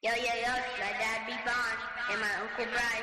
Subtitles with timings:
[0.00, 1.76] Yo, yo, yo, it's my dad B Bond
[2.12, 3.02] and my uncle Bryce.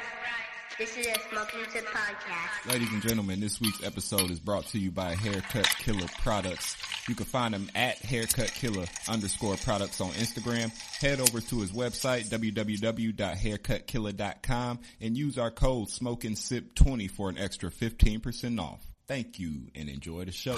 [0.78, 2.71] This is a Smoking Sip podcast.
[2.71, 6.78] Ladies and gentlemen, this week's episode is brought to you by Haircut Killer Products.
[7.10, 10.71] You can find them at Haircut Killer underscore products on Instagram.
[11.02, 17.38] Head over to his website, www.haircutkiller.com and use our code Smoking Sip 20 for an
[17.38, 18.80] extra 15% off.
[19.05, 20.57] Thank you and enjoy the show.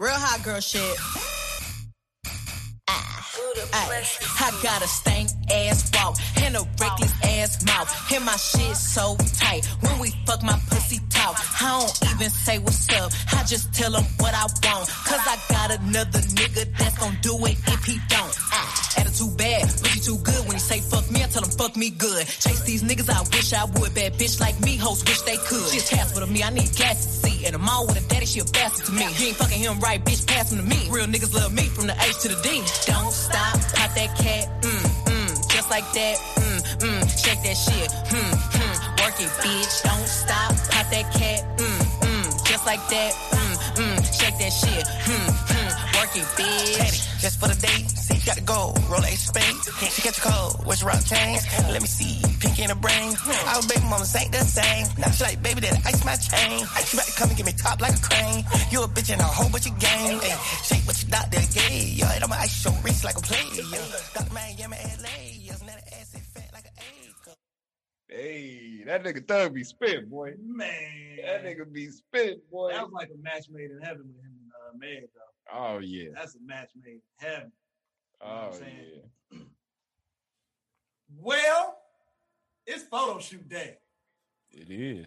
[0.00, 0.96] Real hot girl shit.
[3.72, 4.04] Ay,
[4.40, 8.12] I got a stank ass walk and a reckless ass mouth.
[8.12, 9.66] And my shit so tight.
[9.80, 13.12] When we fuck my pussy talk, I don't even say what's up.
[13.32, 14.88] I just tell him what I want.
[14.88, 18.34] Cause I got another nigga that's gon' do it if he don't.
[18.52, 20.40] Ah, attitude bad, pussy too good.
[20.46, 22.26] When he say fuck me, I tell him fuck me good.
[22.26, 23.94] Chase these niggas, I wish I would.
[23.94, 25.68] Bad bitch like me, hoes wish they could.
[25.70, 27.46] She a task with me, I need gas to see.
[27.46, 29.06] And I'm all with a daddy, she a bastard to me.
[29.18, 30.88] You ain't fucking him right, bitch, pass him to me.
[30.90, 32.62] Real niggas love me from the H to the D.
[32.86, 37.90] Don't stop, pop that cat, mm, mm, just like that, mm, mm, shake that shit,
[37.90, 39.82] mm, mm, work it, bitch.
[39.82, 44.84] Don't stop, pop that cat, mm, mm, just like that, mm, mm, shake that shit,
[44.86, 47.08] mm, mm, work it, bitch.
[47.20, 48.72] Just for the date, see you got to go.
[48.88, 49.42] Roll a spade.
[49.90, 50.64] She catch a cold.
[50.64, 51.38] What's rock chain?
[51.72, 52.27] Let me see.
[52.58, 53.14] Pink in the brain.
[53.46, 54.86] Our baby mamas ain't the same.
[54.98, 56.66] Now she like, baby, that ice my chain.
[56.84, 58.44] She about to come and get me top like a crane.
[58.70, 60.18] You a bitch in a whole bunch of game.
[60.22, 60.34] Ay,
[60.66, 61.88] shake what your doctor gave.
[61.94, 63.62] Yo, and I'ma ice your wrist like a player.
[64.14, 64.32] Dr.
[64.34, 65.38] Miami, LA.
[65.38, 67.34] Yes, now the ass fat like an egg.
[68.08, 70.34] Hey, that nigga thug be spit, boy.
[70.42, 72.72] Man, That nigga be spit, boy.
[72.72, 75.54] that was like a match made in heaven with him and uh, Meg, though.
[75.54, 76.08] Oh yeah.
[76.14, 77.52] That's a match made in heaven.
[78.20, 78.62] know what Oh I'm
[79.32, 79.38] yeah.
[81.20, 81.77] Well,
[82.70, 83.76] it's photo shoot day,
[84.50, 85.06] It is.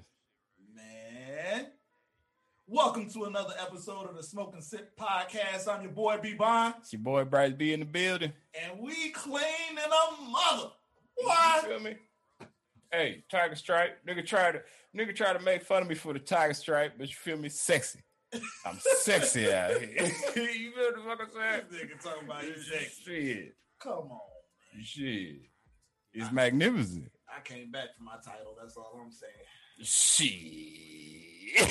[0.76, 1.68] man.
[2.68, 5.68] Welcome to another episode of the Smoke and Sip podcast.
[5.68, 8.34] I'm your boy B Bond, It's your boy Bryce B in the building.
[8.60, 10.70] and we clean in a mother.
[11.20, 11.96] You feel me?
[12.92, 14.00] Hey, Tiger Stripe.
[14.08, 14.62] Nigga try to
[14.96, 17.48] nigga try to make fun of me for the Tiger Stripe, but you feel me?
[17.50, 18.00] Sexy.
[18.66, 19.90] I'm sexy out here.
[20.36, 21.62] you feel the fuck I'm saying?
[21.70, 23.04] This nigga talking about you sexy.
[23.06, 23.56] Shit.
[23.80, 24.20] Come on.
[24.84, 25.36] Shit.
[26.14, 27.12] It's magnificent.
[27.42, 28.56] I came back for my title.
[28.60, 29.34] That's all I'm saying.
[29.82, 31.68] Shit.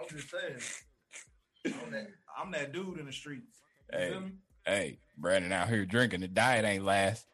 [0.00, 1.74] I'm just saying.
[1.84, 2.06] I'm that,
[2.38, 3.58] I'm that dude in the streets.
[3.92, 4.22] You Hey.
[4.66, 6.20] hey, Brandon out here drinking.
[6.20, 7.26] The diet ain't last.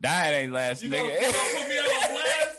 [0.00, 1.20] Diet ain't last, You nigga.
[1.20, 2.58] gonna put me on blast?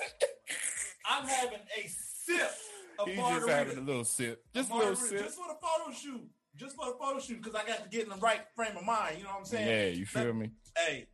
[1.10, 2.52] I'm having a sip
[3.00, 3.54] of He's just margarita.
[3.56, 4.44] having a little sip.
[4.54, 5.26] Just a Margarita, little sip.
[5.26, 6.30] Just for the photo shoot.
[6.58, 8.86] Just for the photo shoot, because I got to get in the right frame of
[8.86, 9.18] mind.
[9.18, 9.68] You know what I'm saying?
[9.68, 10.52] Yeah, you feel me?
[10.78, 11.08] Hey,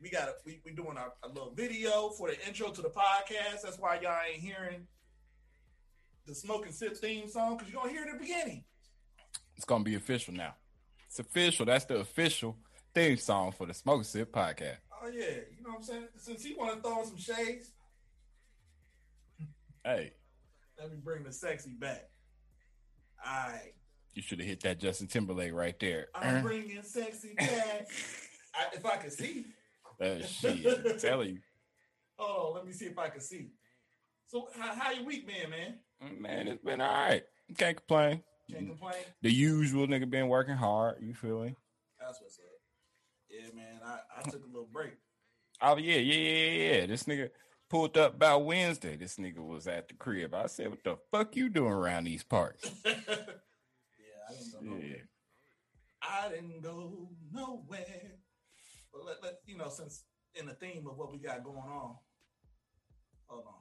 [0.00, 3.62] we got we we doing our, a little video for the intro to the podcast.
[3.62, 4.86] That's why y'all ain't hearing
[6.26, 8.64] the smoke and sip theme song because you're gonna hear it at the beginning.
[9.56, 10.54] It's gonna be official now.
[11.06, 11.66] It's official.
[11.66, 12.56] That's the official
[12.94, 14.76] theme song for the Smoke and Sip podcast.
[15.02, 15.24] Oh yeah,
[15.56, 16.08] you know what I'm saying?
[16.16, 17.70] Since he want to throw some shades,
[19.84, 20.12] Hey,
[20.78, 22.08] let me bring the sexy back.
[23.26, 23.72] All right.
[24.14, 26.08] you should have hit that Justin Timberlake right there.
[26.14, 26.42] I'm uh-huh.
[26.42, 27.88] bringing sexy back.
[28.54, 29.46] I, if I could see.
[30.00, 31.38] Uh, shit, I'm telling you,
[32.18, 33.50] Oh, let me see if I can see.
[34.26, 35.74] So, how, how your week been, man?
[36.20, 37.22] man, it's been all right.
[37.56, 38.22] Can't complain.
[38.50, 38.96] Can't complain.
[39.22, 40.96] The usual nigga been working hard.
[41.00, 41.54] You feel me?
[42.00, 42.44] That's what's up.
[43.30, 43.80] Yeah, man.
[43.84, 44.92] I, I took a little break.
[45.60, 46.86] Oh yeah, yeah, yeah, yeah.
[46.86, 47.30] This nigga
[47.68, 48.96] pulled up about Wednesday.
[48.96, 50.34] This nigga was at the crib.
[50.34, 52.92] I said, "What the fuck you doing around these parts?" yeah,
[54.28, 54.86] I didn't go nowhere.
[54.86, 54.96] Yeah.
[56.02, 58.17] I didn't go nowhere.
[58.92, 60.04] But let, let you know, since
[60.34, 61.96] in the theme of what we got going on.
[63.26, 63.54] Hold on.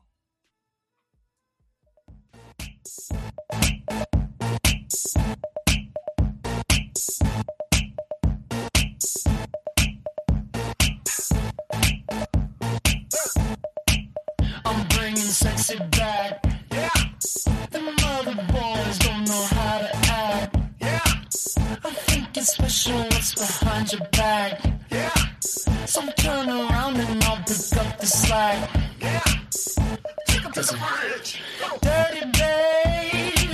[14.65, 16.45] I'm bringing sexy back.
[16.71, 16.89] Yeah.
[17.71, 20.57] The mother boys don't know how to act.
[20.79, 21.01] Yeah.
[21.83, 24.76] I think it's special what's behind your back.
[28.07, 28.69] The slack.
[29.01, 29.19] Yeah.
[30.27, 31.41] Take up to the bridge.
[31.81, 33.49] Dirty babe.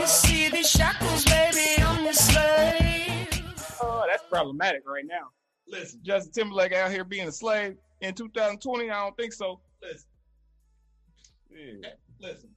[0.00, 3.28] You see these shackles, baby, I'm your slave.
[3.82, 5.28] Oh, that's problematic right now.
[5.68, 8.88] Listen, Justin Timberlake out here being a slave in 2020.
[8.90, 9.60] I don't think so.
[9.82, 10.06] listen,
[11.50, 11.88] Yeah.
[11.88, 12.48] Eh, listen.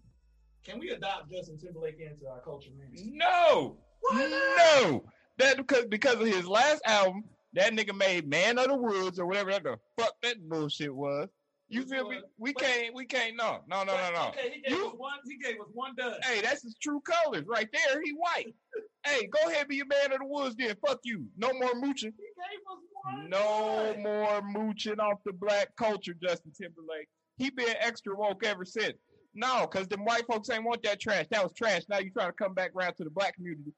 [0.63, 2.87] Can we adopt Justin Timberlake into our culture, man?
[3.13, 4.83] No, Why not?
[4.89, 5.03] no.
[5.37, 7.25] That because because of his last album,
[7.56, 11.30] that nigga made "Man of the Woods" or whatever that the fuck that bullshit was.
[11.68, 12.19] You Which feel me?
[12.38, 12.94] We But- can't.
[12.94, 13.36] We can't.
[13.36, 14.28] No, no, no, no, no.
[14.30, 15.19] Okay, he gave You- us one.
[15.25, 16.19] He gave us one dud.
[16.24, 18.02] Hey, that's his true colors right there.
[18.04, 18.54] He white.
[19.06, 20.56] hey, go ahead, be a man of the woods.
[20.56, 21.25] Then fuck you.
[21.38, 22.13] No more mooching.
[22.16, 23.30] He gave us one.
[23.31, 27.07] No more mooching off the black culture, Justin Timberlake.
[27.38, 28.94] He been extra woke ever since.
[29.34, 31.25] No, because them white folks ain't want that trash.
[31.31, 31.81] That was trash.
[31.90, 33.74] Now you trying to come back around to the black community.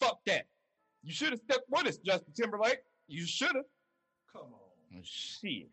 [0.00, 0.46] Fuck that.
[1.02, 2.78] You should have stuck with us, Justin Timberlake.
[3.12, 3.64] You should have.
[4.32, 5.00] Come on.
[5.02, 5.68] Shit.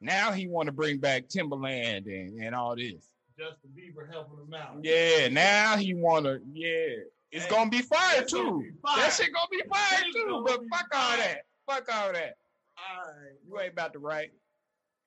[0.00, 3.06] Now he want to bring back Timbaland and, and all this.
[3.38, 4.78] Justin Bieber helping him out.
[4.82, 6.40] Yeah, now he want to.
[6.52, 8.60] Yeah, it's Hey, gonna be fire too.
[8.62, 8.96] be fire.
[9.00, 10.42] That shit gonna be fire It's too.
[10.44, 11.42] But fuck all that.
[11.66, 12.36] Fuck all that.
[12.76, 13.32] All right.
[13.46, 14.32] You ain't about to write.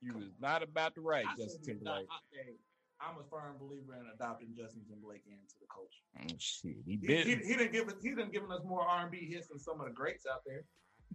[0.01, 2.07] You was not about to write, I Justin Timberlake.
[2.10, 2.54] I, hey,
[3.01, 6.04] I'm a firm believer in adopting Justin Timberlake into the culture.
[6.22, 7.95] Oh, shit, he He, he, he didn't give us.
[8.01, 10.63] He didn't given us more R&B hits than some of the greats out there.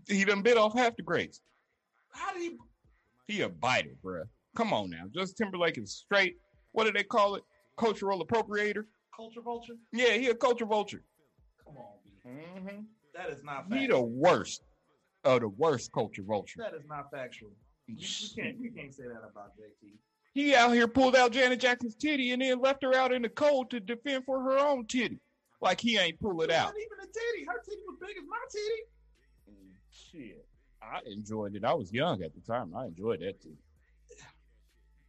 [0.09, 1.41] He done bit off half the grapes.
[2.13, 2.59] How do you?
[3.27, 4.25] He a biter, bruh.
[4.57, 5.05] Come on now.
[5.15, 6.37] Justin Timberlake is straight.
[6.73, 7.45] What do they call it?
[7.77, 8.85] Cultural appropriator.
[9.15, 9.75] Culture vulture?
[9.93, 11.03] Yeah, he a culture vulture.
[11.65, 11.85] Come on,
[12.27, 12.83] Mm-hmm.
[13.15, 13.69] That is not.
[13.69, 13.79] Factual.
[13.79, 14.63] He the worst
[15.25, 16.61] of the worst culture vulture.
[16.63, 17.51] That is not factual.
[17.87, 18.61] You, you can't.
[18.61, 19.93] You can't say that about JT.
[20.33, 23.29] He out here pulled out Janet Jackson's titty and then left her out in the
[23.29, 25.19] cold to defend for her own titty.
[25.61, 26.67] Like he ain't pull it out.
[26.67, 27.45] wasn't even a titty.
[27.47, 28.83] Her titty was big as my titty.
[30.11, 30.47] Shit.
[30.83, 31.65] I enjoyed it.
[31.65, 32.75] I was young at the time.
[32.75, 33.57] I enjoyed that too.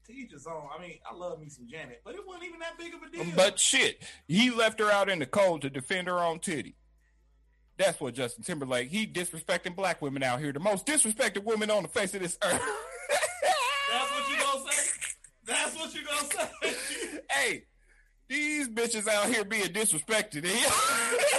[0.07, 0.67] To each his own.
[0.75, 3.09] I mean, I love me some Janet, but it wasn't even that big of a
[3.09, 3.35] deal.
[3.35, 6.75] But shit, he left her out in the cold to defend her own titty.
[7.77, 8.89] That's what Justin Timberlake.
[8.89, 12.37] He disrespecting black women out here, the most disrespected women on the face of this
[12.43, 12.61] earth.
[13.91, 14.91] that's what you gonna say.
[15.45, 17.19] That's what you gonna say.
[17.31, 17.63] hey,
[18.27, 20.45] these bitches out here being disrespected.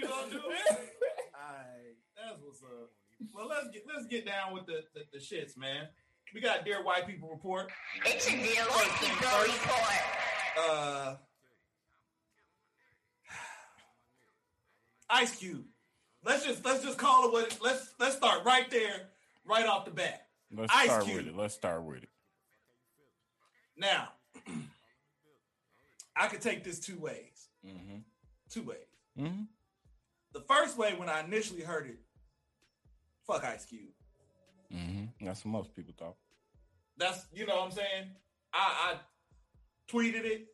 [0.00, 0.48] That's what you gonna do.
[0.48, 2.90] Alright, that's what's up.
[3.34, 5.88] Well, let's get let's get down with the, the, the shits, man.
[6.34, 7.70] We got Dear White People Report.
[8.06, 10.00] It's a dear white people report.
[10.58, 11.14] Uh
[15.10, 15.64] Ice Cube.
[16.24, 19.08] Let's just let's just call it what it, let's let's start right there,
[19.44, 20.26] right off the bat.
[20.54, 21.16] Let's Ice start Cube.
[21.16, 21.36] with it.
[21.36, 22.08] Let's start with it.
[23.76, 24.08] Now,
[26.16, 27.48] I could take this two ways.
[27.66, 27.98] Mm-hmm.
[28.50, 28.78] Two ways.
[29.18, 29.42] Mm-hmm.
[30.32, 31.98] The first way, when I initially heard it,
[33.26, 33.90] fuck Ice Cube.
[34.72, 35.26] Mm-hmm.
[35.26, 36.16] That's what most people thought.
[36.96, 38.04] That's you know what I'm saying.
[38.52, 38.94] I, I
[39.92, 40.46] tweeted it,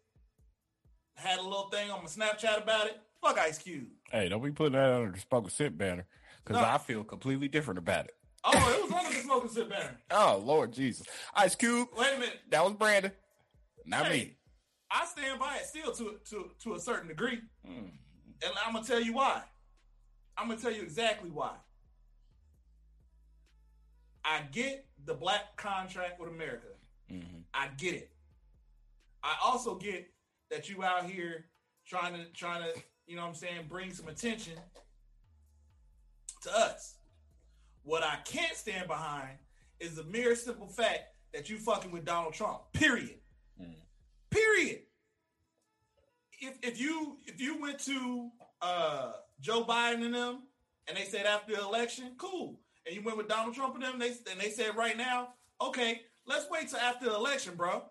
[1.15, 2.99] had a little thing on my Snapchat about it.
[3.23, 3.89] Fuck Ice Cube.
[4.11, 6.07] Hey, don't be putting that under the spoken scent banner
[6.45, 6.67] because No.
[6.69, 8.13] I feel completely different about it.
[8.45, 9.99] Oh, it was under the smoking sit banner.
[10.11, 12.39] Oh Lord Jesus, Ice Cube, Wait a minute.
[12.51, 13.13] that was Brandon,
[13.85, 14.37] not Hey, me.
[14.91, 17.91] I stand by it still to to to a certain degree, Mm.
[18.43, 19.43] and I'm gonna tell you why.
[20.37, 21.55] I'm gonna tell you exactly why.
[24.25, 26.69] I get the black contract with America.
[27.11, 27.45] Mhm.
[27.55, 28.11] I get it.
[29.23, 30.13] I also get
[30.51, 31.51] that you out here
[31.87, 34.59] trying to trying to, you know what I'm saying, bring some attention
[36.43, 36.99] to us.
[37.83, 39.39] What I can't stand behind
[39.79, 42.73] is the mere simple fact that you fucking with Donald Trump.
[42.73, 43.21] Period.
[44.31, 44.83] Period.
[46.41, 48.31] If if you if you went to
[48.61, 50.43] uh Joe Biden and them
[50.89, 52.61] and they said after the election, cool.
[52.87, 56.03] And you went with Donald Trump and them, they and they said right now, okay,
[56.27, 57.83] let's wait till after the election, bro.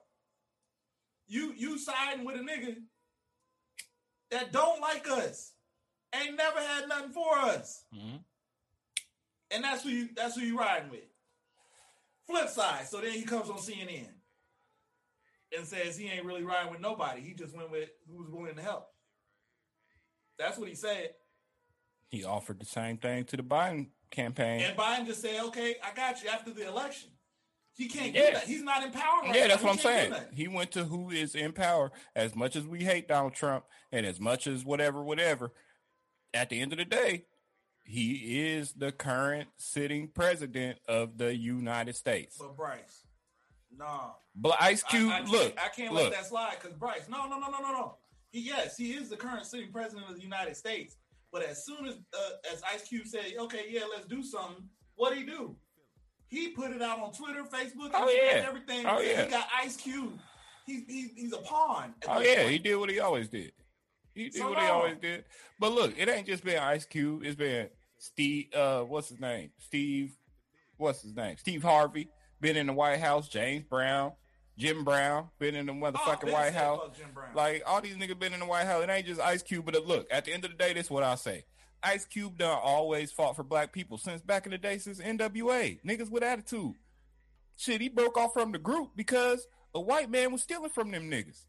[1.27, 2.75] You you siding with a nigga
[4.31, 5.53] that don't like us,
[6.13, 8.23] ain't never had nothing for us, Mhm.
[9.51, 11.03] and that's who you that's who you riding with.
[12.27, 14.13] Flip side, so then he comes on CNN
[15.55, 17.21] and says he ain't really riding with nobody.
[17.21, 18.87] He just went with who's willing to help.
[20.37, 21.15] That's what he said.
[22.09, 24.61] He offered the same thing to the Biden campaign.
[24.61, 27.09] And Biden just said, "Okay, I got you." After the election,
[27.73, 28.31] he can't do Yeah.
[28.33, 28.43] that.
[28.43, 29.21] He's not in power.
[29.23, 29.47] Right yeah, now.
[29.49, 30.13] that's He what I'm saying.
[30.33, 31.91] He went to who is in power.
[32.15, 35.51] As much as we hate Donald Trump and as much as whatever, whatever,
[36.33, 37.25] at the end of the day,
[37.83, 42.37] he is the current sitting president of the United States.
[42.37, 43.03] But Bryce,
[43.75, 46.77] no, But Ice I- Cube, I, can't, look, I can't look, let that slide because
[46.77, 47.09] Bryce.
[47.09, 47.97] No, no, no, no, no, no.
[48.31, 50.97] He, yes, he is the current sitting president of the United States.
[51.31, 54.63] But as soon as uh, as Ice Cube said, "Okay, yeah, let's do something,"
[54.95, 55.55] what would he do?
[56.27, 58.45] He put it out on Twitter, Facebook, Oh, yeah.
[58.47, 58.85] everything.
[58.87, 59.25] Oh, yeah.
[59.25, 60.17] He got Ice Cube.
[60.65, 61.93] He's he's, he's a pawn.
[62.07, 62.49] Oh yeah, point.
[62.49, 63.51] he did what he always did.
[64.15, 65.25] He did So what he always did.
[65.59, 67.23] But look, it ain't just been Ice Cube.
[67.23, 68.47] It's been Steve.
[68.53, 69.51] Uh, what's his name?
[69.59, 70.15] Steve.
[70.77, 71.37] What's his name?
[71.37, 72.09] Steve Harvey.
[72.41, 73.27] Been in the White House.
[73.29, 74.13] James Brown.
[74.57, 75.29] Jim Brown.
[75.39, 76.91] Been in the Oh, motherfucking been White House.
[77.33, 78.83] Like all these niggas been in the White House.
[78.83, 79.65] It ain't just Ice Cube.
[79.65, 81.45] But uh, look, at the end of the day, this is what I say.
[81.83, 85.79] Ice Cube done always fought for black people since back in the day, since NWA.
[85.83, 86.73] Niggas with attitude.
[87.57, 91.11] Shit, he broke off from the group because a white man was stealing from them
[91.11, 91.45] niggas.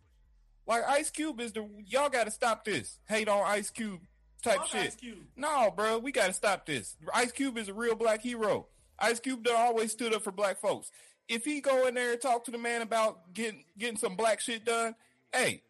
[0.66, 4.00] Like Ice Cube is the y'all got to stop this hate on Ice Cube
[4.42, 4.96] type Fuck shit.
[5.36, 6.96] No, bro, we gotta stop this.
[7.14, 8.66] Ice Cube is a real black hero.
[8.98, 10.90] Ice Cube done always stood up for black folks.
[11.28, 14.40] If he go in there and talk to the man about getting getting some black
[14.40, 14.94] shit done,
[15.32, 15.62] hey,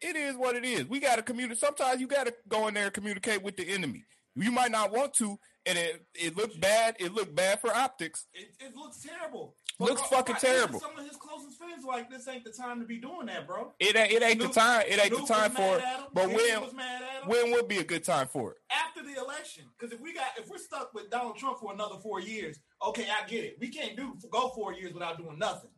[0.00, 0.86] it is what it is.
[0.86, 1.58] We gotta communicate.
[1.58, 4.04] Sometimes you gotta go in there and communicate with the enemy.
[4.36, 6.96] You might not want to, and it it looked bad.
[6.98, 8.26] It looked bad for optics.
[8.34, 9.56] It, it looks terrible.
[9.78, 10.80] Looks But, fucking even terrible.
[10.80, 13.72] Some of his closest friends like, this ain't the time to be doing that, bro.
[13.78, 14.84] It ain't it ain't the time.
[14.86, 15.84] It ain't the time for it.
[16.12, 17.28] But when was mad at him.
[17.28, 18.56] when would be a good time for it?
[18.90, 19.64] after the election.
[19.78, 23.06] Because if we got if we're stuck with Donald Trump for another four years, okay,
[23.10, 23.56] I get it.
[23.60, 25.70] We can't do go four years without doing nothing.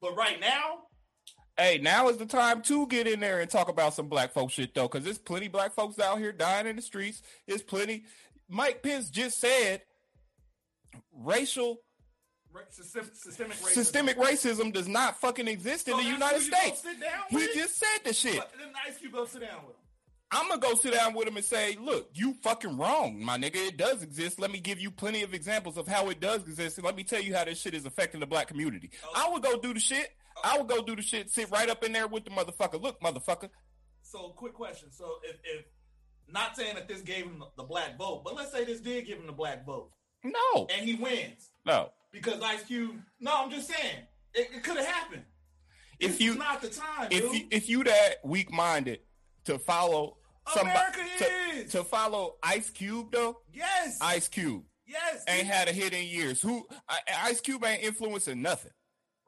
[0.00, 0.84] But right now,
[1.58, 4.50] Hey, now is the time to get in there and talk about some black folk
[4.50, 7.22] shit though, because there's plenty black folks out here dying in the streets.
[7.46, 8.04] There's plenty.
[8.52, 9.80] Mike Pence just said
[11.10, 11.78] racial
[12.52, 13.68] ra- systemic racism.
[13.72, 16.86] systemic racism does not fucking exist in So the United who you gonna States.
[17.30, 18.36] He just said the shit.
[18.36, 19.82] But then Ice Cube go sit down with him.
[20.34, 23.56] I'm gonna go sit down with him and say, "Look, you fucking wrong, my nigga.
[23.56, 24.38] It does exist.
[24.38, 27.04] Let me give you plenty of examples of how it does exist, and let me
[27.04, 29.12] tell you how this shit is affecting the black community." Oh.
[29.14, 30.10] I would go do the shit.
[30.36, 30.40] Oh.
[30.44, 31.30] I would go do the shit.
[31.30, 32.80] Sit right up in there with the motherfucker.
[32.80, 33.48] Look, motherfucker.
[34.02, 34.90] So, quick question.
[34.90, 35.64] So, if, if
[36.28, 39.18] not saying that this gave him the, black vote, but let's say this did give
[39.18, 39.90] him the black vote,
[40.24, 41.90] No, and he wins no.
[42.12, 42.96] because Ice Cube.
[43.20, 43.96] No, I'm just saying
[44.34, 45.22] it, it could have happened.
[46.00, 47.34] If This you not the time, if dude.
[47.34, 49.00] you if you that weak minded
[49.44, 50.16] to follow
[50.52, 51.24] somebody America to,
[51.58, 51.70] is.
[51.72, 56.40] to follow Ice Cube though, yes, Ice Cube yes, ain't had a hit in years.
[56.42, 56.66] Who
[57.22, 58.72] Ice Cube ain't influencing nothing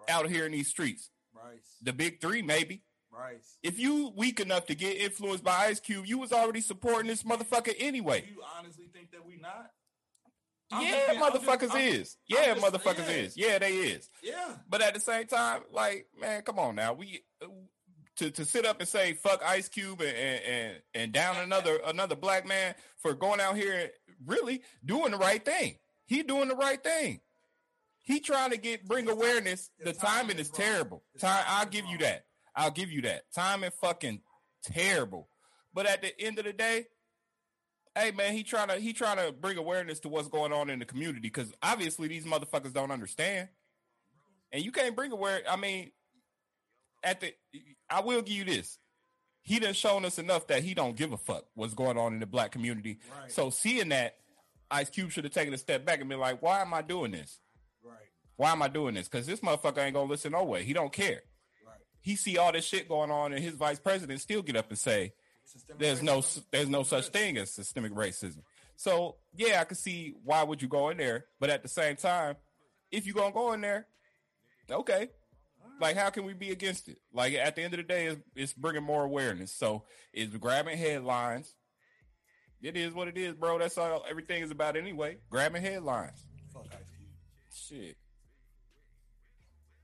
[0.09, 1.11] out here in these streets.
[1.33, 2.83] Bryce, The big three, maybe.
[3.15, 3.59] Bryce.
[3.63, 7.23] If you weak enough to get influenced by Ice Cube, you was already supporting this
[7.23, 8.25] motherfucker Do anyway.
[8.29, 9.71] you honestly think that we not?
[10.73, 12.17] I'm Yeah, just- motherfuckers I'm- is.
[12.27, 13.15] Yeah, I'm just- motherfuckers yeah.
[13.15, 13.37] is.
[13.37, 14.11] Yeah, they is.
[14.23, 16.93] Yeah, But at the same time, like, man, come on now.
[16.95, 17.25] We
[18.17, 22.15] to to sit up and say fuck Ice Cube and and and down another another
[22.17, 23.91] black man for going out here and
[24.25, 25.79] really doing the right thing.
[26.07, 27.21] He doing the right thing.
[28.03, 29.71] He trying to get bring awareness.
[29.79, 31.03] The His timing timing is is terrible.
[31.19, 32.27] Time, I'll give you that.
[32.57, 33.25] I'll give you that.
[33.35, 34.21] Timing fucking
[34.63, 35.29] terrible.
[35.73, 36.87] But at the end of the day,
[37.97, 40.79] hey man, he trying to he trying to bring awareness to what's going on in
[40.79, 43.49] the community because obviously these motherfuckers don't understand,
[44.53, 45.43] and you can't bring aware.
[45.49, 45.91] I mean,
[47.03, 47.35] at the
[47.91, 48.79] I will give you this.
[49.43, 52.21] He done shown us enough that he don't give a fuck what's going on in
[52.21, 52.99] the black community.
[53.21, 53.31] Right.
[53.31, 54.17] So seeing that,
[54.71, 57.11] Ice Cube should have taken a step back and been like, "Why am I doing
[57.11, 57.41] this?
[57.83, 57.97] right,
[58.37, 59.07] Why am I doing this?
[59.07, 60.65] Because this motherfucker ain't gonna listen no way.
[60.65, 61.23] He don't care.
[62.05, 64.79] He see all this shit going on, and his vice president still get up and
[64.79, 65.15] say,
[65.47, 68.43] Systemic there's no there's no such thing as systemic racism.
[68.77, 71.97] So yeah, I can see why would you go in there, but at the same
[71.97, 72.37] time,
[72.91, 73.87] if you gonna go in there,
[74.71, 75.09] okay,
[75.81, 76.99] like how can we be against it?
[77.11, 79.51] Like at the end of the day, it's, it's bringing more awareness.
[79.51, 81.55] So it's grabbing headlines.
[82.61, 83.59] It is what it is, bro.
[83.59, 85.17] That's all everything is about anyway.
[85.31, 86.23] Grabbing headlines.
[86.53, 87.81] Fuck Ice Cube.
[87.83, 87.97] Shit.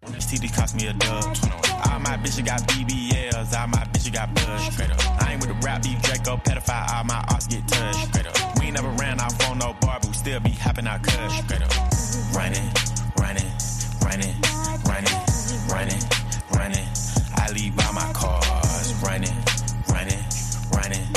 [0.06, 1.24] This TD cost me a dub.
[1.24, 4.80] All my bitches got BBLs, all my bitches got buzz.
[5.20, 8.58] I ain't with the rap beef, Draco, pedophile, all my arts get touched.
[8.58, 10.86] We ain't never ran off on no bar, but we still be hopping.
[10.86, 11.70] Straight up.
[12.34, 12.70] Running,
[13.18, 13.50] running,
[14.00, 14.34] running,
[14.88, 15.20] running,
[15.68, 16.02] running,
[16.54, 16.88] running.
[17.36, 19.36] I leave all my cars running,
[19.88, 20.24] running,
[20.72, 21.09] running,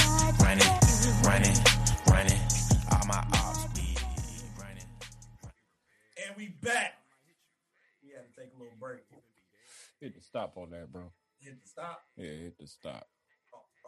[10.03, 11.03] Hit the stop on that, bro.
[11.39, 13.07] Hit the stop Yeah, hit the stop.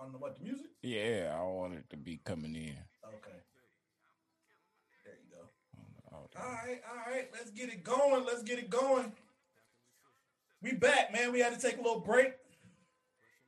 [0.02, 0.68] on the what the music.
[0.82, 2.78] Yeah, I want it to be coming in.
[3.06, 3.36] Okay.
[5.04, 5.44] There you go.
[6.14, 7.28] All All right, all right.
[7.34, 8.24] Let's get it going.
[8.26, 9.12] Let's get it going.
[10.62, 11.34] We back, man.
[11.34, 12.32] We had to take a little break.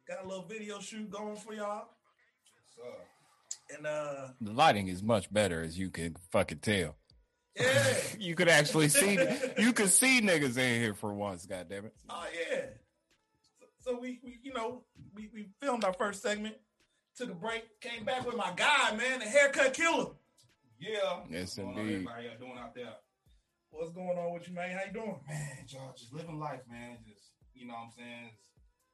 [0.05, 1.87] Got a little video shoot going for y'all.
[3.73, 6.96] And uh The lighting is much better, as you can fucking tell.
[7.59, 7.93] Yeah.
[8.19, 9.19] You could actually see,
[9.57, 11.45] you could see niggas in here for once.
[11.45, 11.93] God damn it!
[12.09, 12.61] Oh yeah.
[13.59, 14.83] So, so we, we you know,
[15.15, 16.55] we, we filmed our first segment,
[17.15, 20.07] took a break, came back with my guy, man, the haircut killer.
[20.79, 21.21] Yeah.
[21.29, 21.93] Yes, What's going on, indeed.
[21.93, 22.93] Everybody y'all doing out there?
[23.69, 24.77] What's going on with you, man?
[24.77, 25.19] How you doing?
[25.27, 26.97] Man, y'all just living life, man.
[27.05, 28.29] Just you know what I'm saying.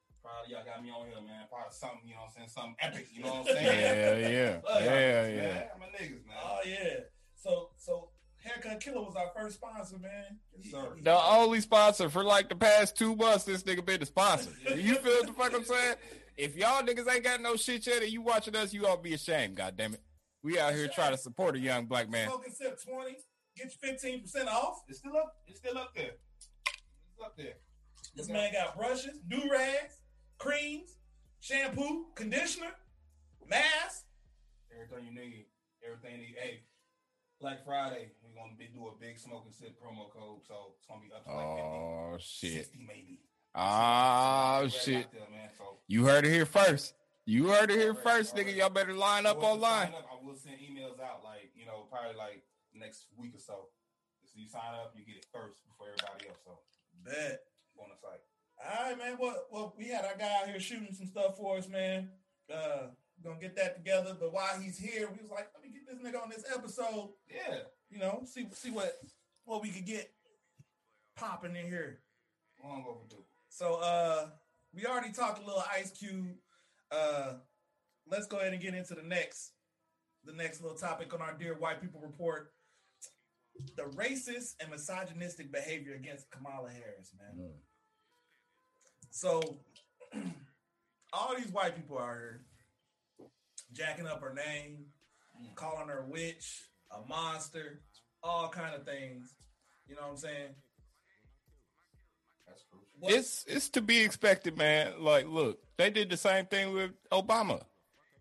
[0.08, 1.44] Just, probably y'all got me on here, man.
[1.48, 3.08] Probably something, you know what I'm saying, something epic.
[3.12, 3.64] You know what I'm saying?
[3.84, 5.52] Yeah, yeah, Love y'all yeah, niggas, yeah.
[5.52, 5.76] Man.
[5.80, 6.40] My niggas, man.
[6.44, 6.96] Oh yeah.
[7.36, 8.08] So so
[8.44, 10.38] haircut killer was our first sponsor, man.
[10.58, 10.96] Yes, sir.
[11.02, 14.50] The only sponsor for like the past two months, this nigga been the sponsor.
[14.76, 15.96] You feel the fuck I'm saying?
[16.36, 19.14] If y'all niggas ain't got no shit yet and you watching us, you all be
[19.14, 19.56] ashamed.
[19.56, 20.00] God damn it.
[20.42, 22.28] We out here trying to support a young black man.
[22.28, 23.16] Smoking sip 20,
[23.56, 24.82] get you 15% off.
[24.88, 25.36] It's still up.
[25.46, 26.12] It's still up there.
[26.66, 27.54] It's up there.
[28.14, 30.00] This man got brushes, durags,
[30.38, 30.96] creams,
[31.40, 32.72] shampoo, conditioner,
[33.48, 34.04] mask,
[34.74, 35.46] Everything you need.
[35.86, 36.34] Everything you need.
[36.40, 36.60] Hey,
[37.40, 40.86] Black Friday, we're gonna be do a big smoke and sip promo code, so it's
[40.86, 42.52] gonna be up to like 50, Oh shit.
[42.66, 43.20] 60 maybe.
[43.54, 45.06] Oh Right shit.
[45.06, 45.50] out there, man.
[45.56, 46.94] So You heard it here first.
[47.26, 48.40] You heard it here Alright, first, nigga.
[48.40, 48.56] alright.
[48.56, 49.86] Y'all better line up online.
[49.86, 52.42] sign up, I will send emails out like you know probably like
[52.74, 53.68] next week or so.
[54.26, 56.38] So you sign up, you get it first before everybody else.
[56.44, 56.58] So
[57.04, 57.40] Bet.
[57.78, 58.20] on the site.
[58.58, 59.16] All right, man.
[59.20, 62.08] Well, well, we had our guy out here shooting some stuff for us, man.
[62.52, 62.88] Uh,
[63.24, 64.16] gonna get that together.
[64.18, 67.10] But while he's here, we was like, let me get this nigga on this episode.
[67.28, 67.58] Yeah.
[67.90, 68.92] You know, see see what
[69.44, 70.10] what we could get
[71.16, 72.00] popping in here.
[72.62, 73.24] Long overdue.
[73.48, 74.28] So uh
[74.74, 76.34] we already talked a little Ice Cube.
[76.90, 77.34] Uh
[78.06, 79.52] let's go ahead and get into the next
[80.24, 82.52] the next little topic on our Dear White People report.
[83.76, 87.50] The racist and misogynistic behavior against Kamala Harris, man.
[89.10, 89.40] So
[91.12, 92.40] all these white people are here
[93.74, 94.86] jacking up her name,
[95.40, 95.54] mm.
[95.54, 97.80] calling her a witch, a monster,
[98.22, 99.34] all kind of things.
[99.88, 100.54] You know what I'm saying?
[102.46, 102.88] That's crucial.
[103.00, 105.02] What- It's it's to be expected, man.
[105.02, 107.62] Like, look, they did the same thing with Obama.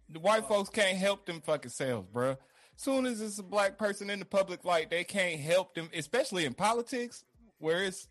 [0.10, 2.38] The white folks can't help them fucking selves, bruh.
[2.75, 6.45] Soon as it's a black person in the public light, they can't help them, especially
[6.45, 7.24] in politics,
[7.60, 8.07] where it's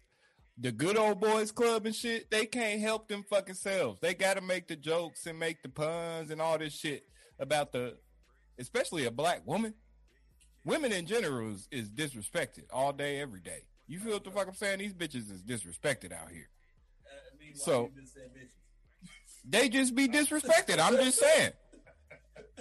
[0.57, 2.31] the good old boys club and shit.
[2.31, 4.01] They can't help them fucking selves.
[4.01, 7.05] They got to make the jokes and make the puns and all this shit
[7.43, 7.97] about the,
[8.59, 9.75] especially a black woman.
[10.65, 13.65] Women in general is, is disrespected all day, every day.
[13.89, 14.79] You feel what the fuck I'm saying?
[14.79, 16.49] These bitches is disrespected out here.
[17.05, 17.91] Uh, meanwhile, So-.
[19.45, 20.79] They just be disrespected.
[20.79, 21.53] I'm just saying.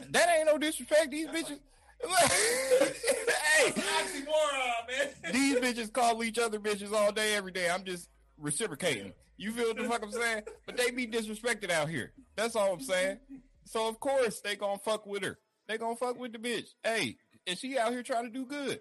[0.09, 1.11] That ain't no disrespect.
[1.11, 1.59] These bitches.
[2.09, 5.31] hey, Oxymoron, man.
[5.31, 7.69] these bitches call each other bitches all day, every day.
[7.69, 8.09] I'm just
[8.39, 9.13] reciprocating.
[9.37, 10.43] You feel what the fuck I'm saying?
[10.65, 12.13] But they be disrespected out here.
[12.35, 13.19] That's all I'm saying.
[13.65, 15.39] So of course they gonna fuck with her.
[15.67, 16.69] They gonna fuck with the bitch.
[16.83, 18.79] Hey, and she out here trying to do good.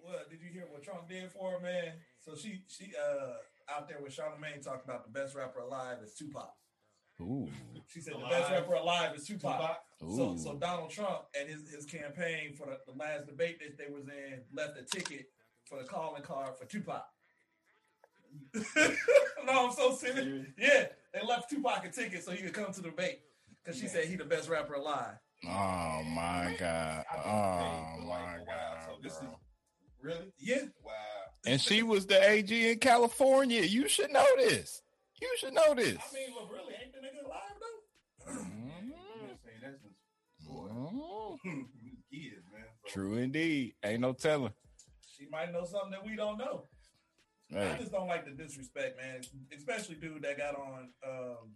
[0.00, 1.94] What did you hear what Trump did for her, man?
[2.20, 6.14] So she she uh out there with Charlamagne talking about the best rapper alive is
[6.14, 6.52] Tupac.
[7.20, 7.48] Ooh,
[7.86, 9.56] She said the best rapper alive is Tupac.
[9.58, 9.78] Tupac?
[10.00, 13.90] So so Donald Trump and his, his campaign for the, the last debate that they
[13.92, 15.26] was in left a ticket
[15.64, 17.04] for the calling card for Tupac.
[19.46, 20.46] no, I'm so serious.
[20.58, 23.20] Yeah, they left Tupac a ticket so he could come to the debate
[23.64, 25.14] because she said he the best rapper alive.
[25.46, 27.04] oh my god.
[27.10, 28.78] Oh paid for like my a while, god.
[28.86, 29.30] So this is bro.
[30.02, 30.92] really Yeah, wow.
[31.46, 33.62] And she was the AG in California.
[33.62, 34.80] You should know this.
[35.20, 35.96] You should know this.
[35.98, 38.32] I mean, look, really, ain't the nigga alive though?
[38.32, 38.86] Mm-hmm.
[38.88, 39.94] You been saying that since
[40.48, 40.68] boy.
[41.44, 41.66] Mhm.
[42.10, 42.62] kids, man.
[42.86, 43.74] So, True indeed.
[43.84, 44.52] Ain't no telling.
[45.18, 46.68] She might know something that we don't know.
[47.54, 49.20] I just don't like the disrespect, man.
[49.54, 50.88] Especially dude that got on.
[51.06, 51.52] Um,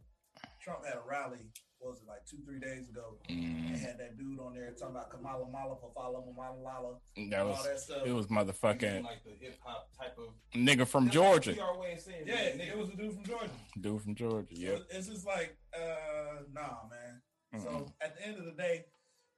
[0.69, 1.39] Trump had a rally.
[1.79, 3.19] What was it like two, three days ago?
[3.31, 6.97] mm, And had that dude on there talking about Kamala Mala, Fafala, Mamala Lala,
[7.31, 8.05] that all was that stuff.
[8.05, 11.61] it was motherfucking like the hip hop type of nigga from That's Georgia.
[11.63, 13.51] our way of saying yeah, it, it was a dude from Georgia.
[13.81, 14.55] Dude from Georgia.
[14.57, 14.83] So Yep.
[14.91, 17.23] it's just like, uh, nah, man.
[17.63, 17.93] So Mm-mm.
[18.03, 18.85] at the end of the day,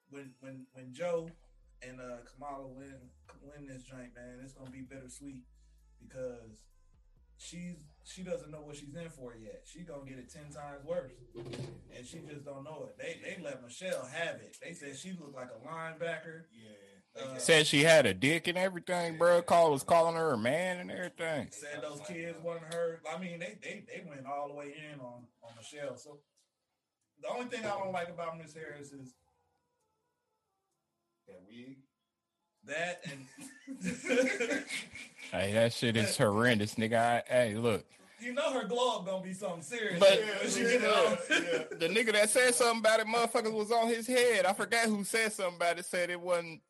[0.09, 1.29] when when when Joe
[1.87, 2.97] and uh, Kamala win
[3.43, 5.43] win this joint, man, it's gonna be bittersweet
[6.03, 6.65] because
[7.37, 9.63] she's she doesn't know what she's in for yet.
[9.65, 12.97] She gonna get it ten times worse, and she just don't know it.
[12.99, 14.57] They they let Michelle have it.
[14.63, 16.45] They said she looked like a linebacker.
[16.53, 16.71] Yeah.
[17.21, 19.43] Uh, Said she had a dick and everything, bro.
[19.43, 21.49] Call was calling her a man and everything.
[21.51, 23.01] Said those kids wasn't her.
[23.13, 25.97] I mean, they they they went all the way in on on Michelle.
[25.97, 26.19] So
[27.21, 29.15] the only thing I don't like about Miss Harris is
[31.27, 31.79] that wig.
[32.67, 33.27] That and
[35.33, 36.97] Hey, that shit is horrendous, nigga.
[36.97, 37.85] I, hey, look.
[38.21, 40.01] you know her glow up gonna be something serious.
[40.01, 41.79] But when she get it on.
[41.79, 44.45] the nigga that said something about it, motherfuckers was on his head.
[44.45, 45.85] I forgot who said something about it.
[45.85, 46.61] Said it wasn't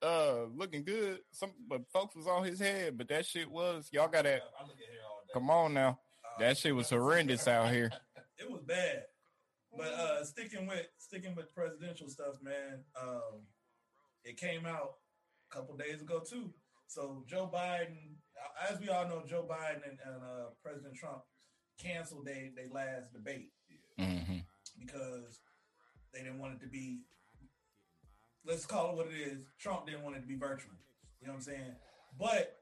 [0.00, 1.18] uh looking good.
[1.32, 2.96] Some but folks was on his head.
[2.96, 5.32] But that shit was y'all got to I look at hair all day.
[5.32, 5.98] come on now.
[6.38, 7.90] That shit was horrendous out here.
[8.38, 9.04] it was bad.
[9.76, 12.84] But uh sticking with sticking with presidential stuff, man.
[13.00, 13.42] Um
[14.24, 15.03] it came out a
[15.54, 16.50] couple days ago too.
[16.86, 18.16] So Joe Biden,
[18.70, 21.22] as we all know, Joe Biden and, and uh, President Trump
[21.80, 23.50] canceled their they last debate
[23.98, 24.38] hmm
[24.78, 25.40] because
[26.12, 27.00] they didn't want it to be.
[28.44, 29.44] Let's call it what it is.
[29.58, 30.74] Trump didn't want it to be virtual.
[31.20, 31.74] You know what I'm saying?
[32.18, 32.56] But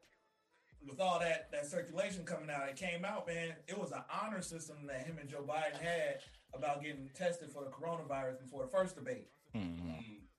[0.87, 3.55] with all that that circulation coming out, it came out, man.
[3.67, 6.21] It was an honor system that him and Joe Biden had
[6.55, 9.29] about getting tested for the coronavirus before the first debate.
[9.55, 9.91] hmm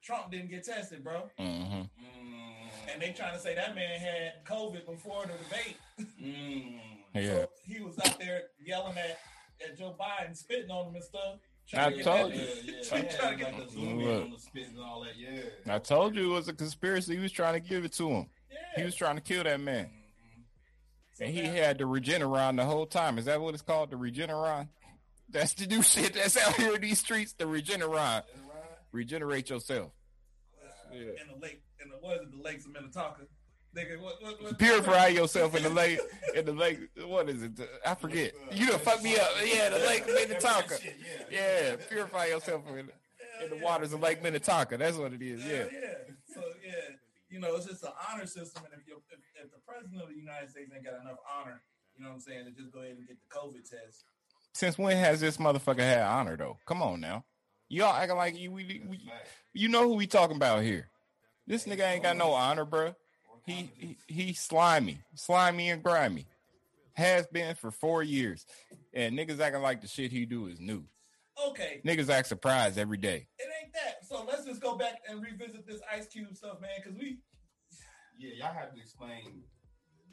[0.03, 1.87] Trump didn't get tested, bro, hmm Mm,
[2.91, 5.77] and they trying to say that man had COVID before the debate.
[6.21, 6.79] mm.
[7.15, 7.41] Yeah.
[7.43, 9.19] So he was out there yelling at,
[9.63, 11.35] at Joe Biden, spitting on him and stuff.
[11.77, 12.39] I told you.
[12.63, 13.09] Yeah, yeah.
[13.19, 15.13] Trying to get the zoom in on the spit and all that.
[15.17, 15.73] Yeah.
[15.75, 17.15] I told you it was a conspiracy.
[17.15, 18.29] He was trying to give it to him.
[18.51, 18.57] Yeah.
[18.77, 19.89] He was trying to kill that man.
[21.13, 23.19] So And he now- had the Regeneron the whole time.
[23.19, 23.91] Is that what it's called?
[23.91, 24.69] The Regeneron?
[25.29, 27.33] That's the new shit that's out here in these streets.
[27.33, 28.23] The Regeneron.
[28.91, 29.91] Regenerate yourself.
[30.93, 31.21] Yeah.
[31.21, 33.23] in the lake, in the what is it, the lakes of Minnetonka.
[33.75, 35.99] Nigga, what, what, what, Purify yourself in the lake.
[36.35, 36.79] In the lake.
[37.05, 37.59] What is it?
[37.85, 38.31] I forget.
[38.51, 39.29] You done fuck me up.
[39.43, 40.77] Yeah, the lake Minnetonka.
[41.31, 42.89] Yeah, purify yourself in,
[43.43, 44.77] in the waters of Lake Minnetonka.
[44.77, 45.43] That's what it is.
[45.43, 45.65] Yeah.
[45.71, 45.93] yeah.
[46.33, 46.95] So yeah,
[47.29, 50.09] you know, it's just an honor system, and if you if, if the president of
[50.09, 51.61] the United States ain't got enough honor,
[51.97, 54.03] you know what I'm saying, to just go ahead and get the COVID test.
[54.53, 56.57] Since when has this motherfucker had honor though?
[56.65, 57.23] Come on now.
[57.69, 59.09] Y'all acting like you we, we,
[59.53, 60.89] you know who we talking about here.
[61.47, 62.95] This nigga ain't got no honor, bruh.
[63.45, 66.27] He, he he slimy, slimy and grimy.
[66.93, 68.45] Has been for four years,
[68.93, 70.83] and niggas acting like the shit he do is new.
[71.47, 73.27] Okay, Niggas act surprised every day.
[73.39, 74.07] it ain't that.
[74.07, 77.17] So let's just go back and revisit this Ice Cube stuff, man, because we.
[78.19, 79.41] Yeah, y'all have to explain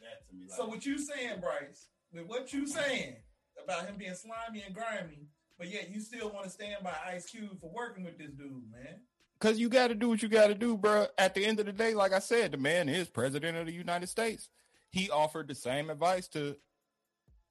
[0.01, 0.47] that to me.
[0.49, 1.89] Like, So what you saying, Bryce?
[2.13, 3.17] With what you saying
[3.63, 5.27] about him being slimy and grimy,
[5.59, 8.65] but yet you still want to stand by Ice Cube for working with this dude,
[8.73, 9.01] man.
[9.41, 11.07] Cause you got to do what you got to do, bro.
[11.17, 13.73] At the end of the day, like I said, the man is president of the
[13.73, 14.51] United States.
[14.91, 16.57] He offered the same advice to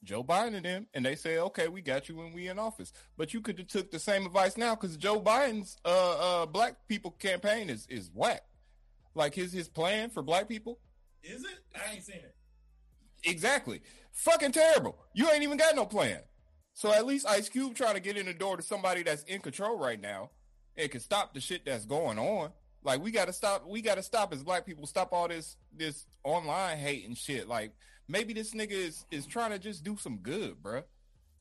[0.04, 2.93] Joe Biden and them, and they say, "Okay, we got you when we in office."
[3.17, 6.75] But you could have took the same advice now, because Joe Biden's uh, uh, black
[6.88, 8.43] people campaign is is whack.
[9.15, 10.80] Like his his plan for black people,
[11.23, 11.60] Is it?
[11.75, 12.36] I ain't seen it.
[13.23, 14.99] exactly, fucking terrible.
[15.13, 16.19] You ain't even got no plan.
[16.75, 19.41] So at least Ice Cube trying to get in the door to somebody that's in
[19.41, 20.30] control right now
[20.80, 22.52] and can stop the shit that's going on.
[22.84, 23.68] Like we gotta stop.
[23.68, 24.88] We gotta stop as black people.
[24.88, 27.48] Stop all this this online hate and shit.
[27.48, 27.74] Like
[28.08, 30.84] maybe this nigga is is trying to just do some good, bruh.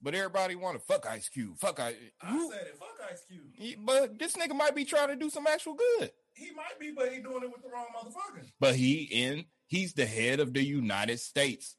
[0.02, 1.58] But everybody want to fuck Ice Cube.
[1.58, 1.94] Fuck I.
[2.22, 2.76] I who- said it.
[2.78, 3.40] Fuck Ice Cube.
[3.54, 6.10] he- But this nigga might be trying to do some actual good.
[6.34, 8.44] He might be, but he doing it with the wrong motherfucker.
[8.60, 9.46] But he in.
[9.66, 11.74] He's the head of the United States.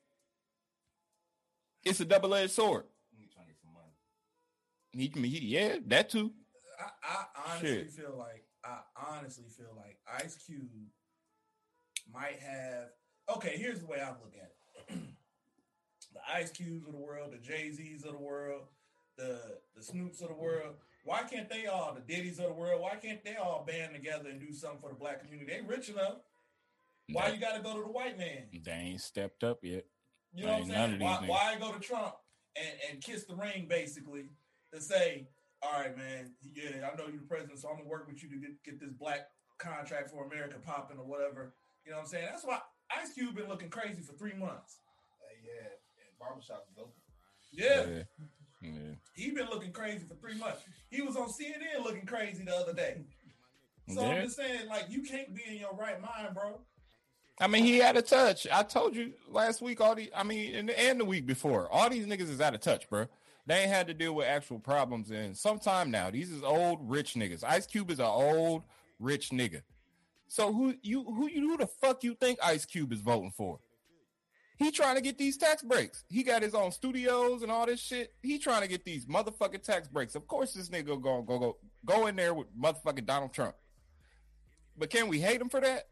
[1.84, 2.84] It's a double edged sword.
[3.18, 5.30] he trying to get some money.
[5.32, 6.34] He, he yeah, that too.
[6.80, 7.92] I, I honestly Shit.
[7.92, 8.80] feel like I
[9.12, 10.68] honestly feel like Ice Cube
[12.14, 12.90] might have.
[13.36, 14.52] Okay, here's the way I look at
[14.96, 15.00] it:
[16.14, 18.64] the Ice Cubes of the world, the Jay Z's of the world,
[19.18, 19.40] the
[19.76, 20.76] the Snoops of the world.
[21.06, 22.82] Why can't they all, the Diddy's of the world?
[22.82, 25.52] Why can't they all band together and do something for the black community?
[25.52, 26.18] They rich enough.
[27.12, 28.44] Why They- you got to go to the white man?
[28.64, 29.86] They ain't stepped up yet.
[30.34, 31.28] You know what I'm Ain't none of saying?
[31.30, 32.14] Why, why go to Trump
[32.56, 34.26] and, and kiss the ring basically
[34.74, 35.28] to say,
[35.62, 38.30] all right, man, yeah, I know you're the president, so I'm gonna work with you
[38.30, 41.54] to get, get this black contract for America popping or whatever.
[41.86, 42.28] You know what I'm saying?
[42.32, 42.60] That's why
[42.92, 44.80] Ice Cube been looking crazy for three months.
[45.22, 46.94] Hey, yeah, and barbershop is open.
[47.52, 48.04] Yeah,
[48.62, 48.70] Yeah.
[48.72, 48.94] yeah.
[49.16, 50.62] he been looking crazy for three months.
[50.90, 53.02] He was on CNN looking crazy the other day.
[53.94, 54.08] So Yeah.
[54.10, 56.62] I'm just saying, like, you can't be in your right mind, bro.
[57.42, 58.46] I mean, he had a touch.
[58.52, 59.80] I told you last week.
[59.80, 62.60] All the, I mean, and, and the week before, all these niggas is out of
[62.60, 63.08] touch, bro.
[63.50, 66.12] They ain't had to deal with actual problems in some time now.
[66.12, 67.44] These is old rich niggas.
[67.44, 68.62] Ice Cube is an old
[69.00, 69.64] rich nigga.
[70.28, 73.60] So who you who you who the fuck you think Ice Cube is voting for?
[74.58, 76.04] He trying to get these tax breaks.
[76.10, 78.14] He got his own studios and all this shit.
[78.22, 80.14] He trying to get these motherfucking tax breaks.
[80.14, 83.56] Of course, this nigga gonna go go go in there with motherfucking Donald Trump.
[84.78, 85.88] But can we hate him for that?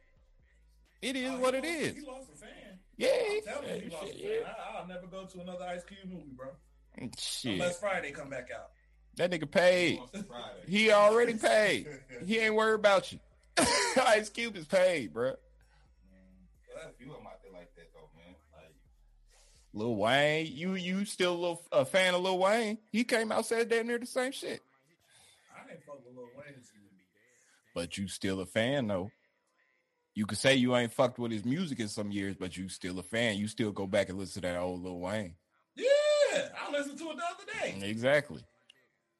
[1.01, 1.95] It is Oh, what he it lost- is.
[1.95, 2.79] He lost a fan.
[2.97, 4.53] Yeah, I'm telling you, he lost a shit, fan.
[4.57, 4.77] yeah.
[4.79, 6.49] I'll never go to another Ice Cube movie, bro.
[7.17, 7.53] Shit.
[7.53, 8.69] Unless Friday come back out.
[9.17, 9.99] That nigga paid.
[9.99, 10.23] On
[10.67, 11.87] He already paid.
[12.25, 13.19] He ain't worried about you.
[14.05, 15.33] Ice Cube is paid, bro.
[16.67, 18.35] There's a few of them out there like that though, man.
[18.53, 18.71] Like
[19.73, 22.77] Lil Wayne, you you still a, little, a fan of Lil Wayne?
[22.91, 24.61] He came out said damn near the same shit.
[25.55, 26.55] I didn't fuck with Lil Wayne.
[26.55, 26.83] this year.
[27.73, 29.09] But you still a fan though.
[30.13, 32.97] You could say you ain't fucked with his music in some years, but you still
[32.99, 33.37] a fan.
[33.37, 35.35] You still go back and listen to that old Lil Wayne.
[36.37, 37.87] Yeah, I listened to it the other day.
[37.89, 38.41] Exactly.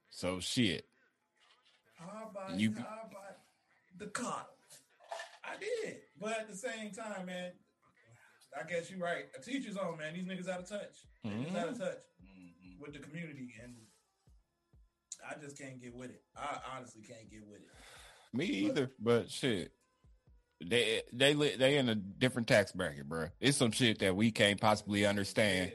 [0.10, 0.86] So shit.
[1.98, 3.38] How about You- how about
[3.98, 4.54] the cop?
[5.44, 7.54] I did, but at the same time, man,
[8.60, 9.26] I guess you're right.
[9.38, 10.14] A teacher's on, man.
[10.14, 11.06] These niggas out of touch.
[11.24, 12.80] They just out of touch mhm.
[12.80, 13.76] with the community, and
[15.28, 16.24] I just can't get with it.
[16.36, 17.70] I honestly can't get with it.
[18.34, 19.72] Me either, but shit.
[20.64, 23.30] They they they in a different tax bracket, bro.
[23.40, 25.72] It's some shit that we can't possibly understand.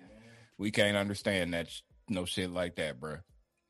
[0.59, 3.17] We can't understand that sh- no shit like that, bro.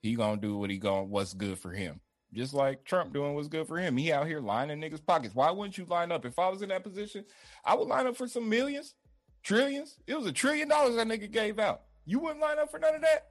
[0.03, 2.01] He gonna do what he gonna what's good for him.
[2.35, 3.97] Just like Trump doing what's good for him.
[3.97, 5.35] He out here lining niggas pockets.
[5.35, 6.25] Why wouldn't you line up?
[6.25, 7.25] If I was in that position,
[7.64, 8.95] I would line up for some millions,
[9.42, 9.97] trillions.
[10.07, 11.83] It was a trillion dollars that nigga gave out.
[12.07, 13.29] You wouldn't line up for none of that.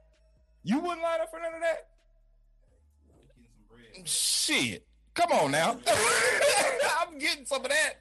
[0.62, 1.88] You wouldn't line up for none of that.
[4.06, 4.86] Shit.
[5.14, 5.78] Come on now.
[7.00, 7.94] I'm getting some of that.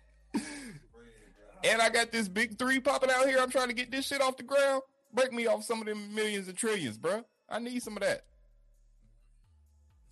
[1.63, 3.39] And I got this big three popping out here.
[3.39, 4.81] I'm trying to get this shit off the ground.
[5.13, 7.23] Break me off some of them millions and trillions, bro.
[7.49, 8.23] I need some of that.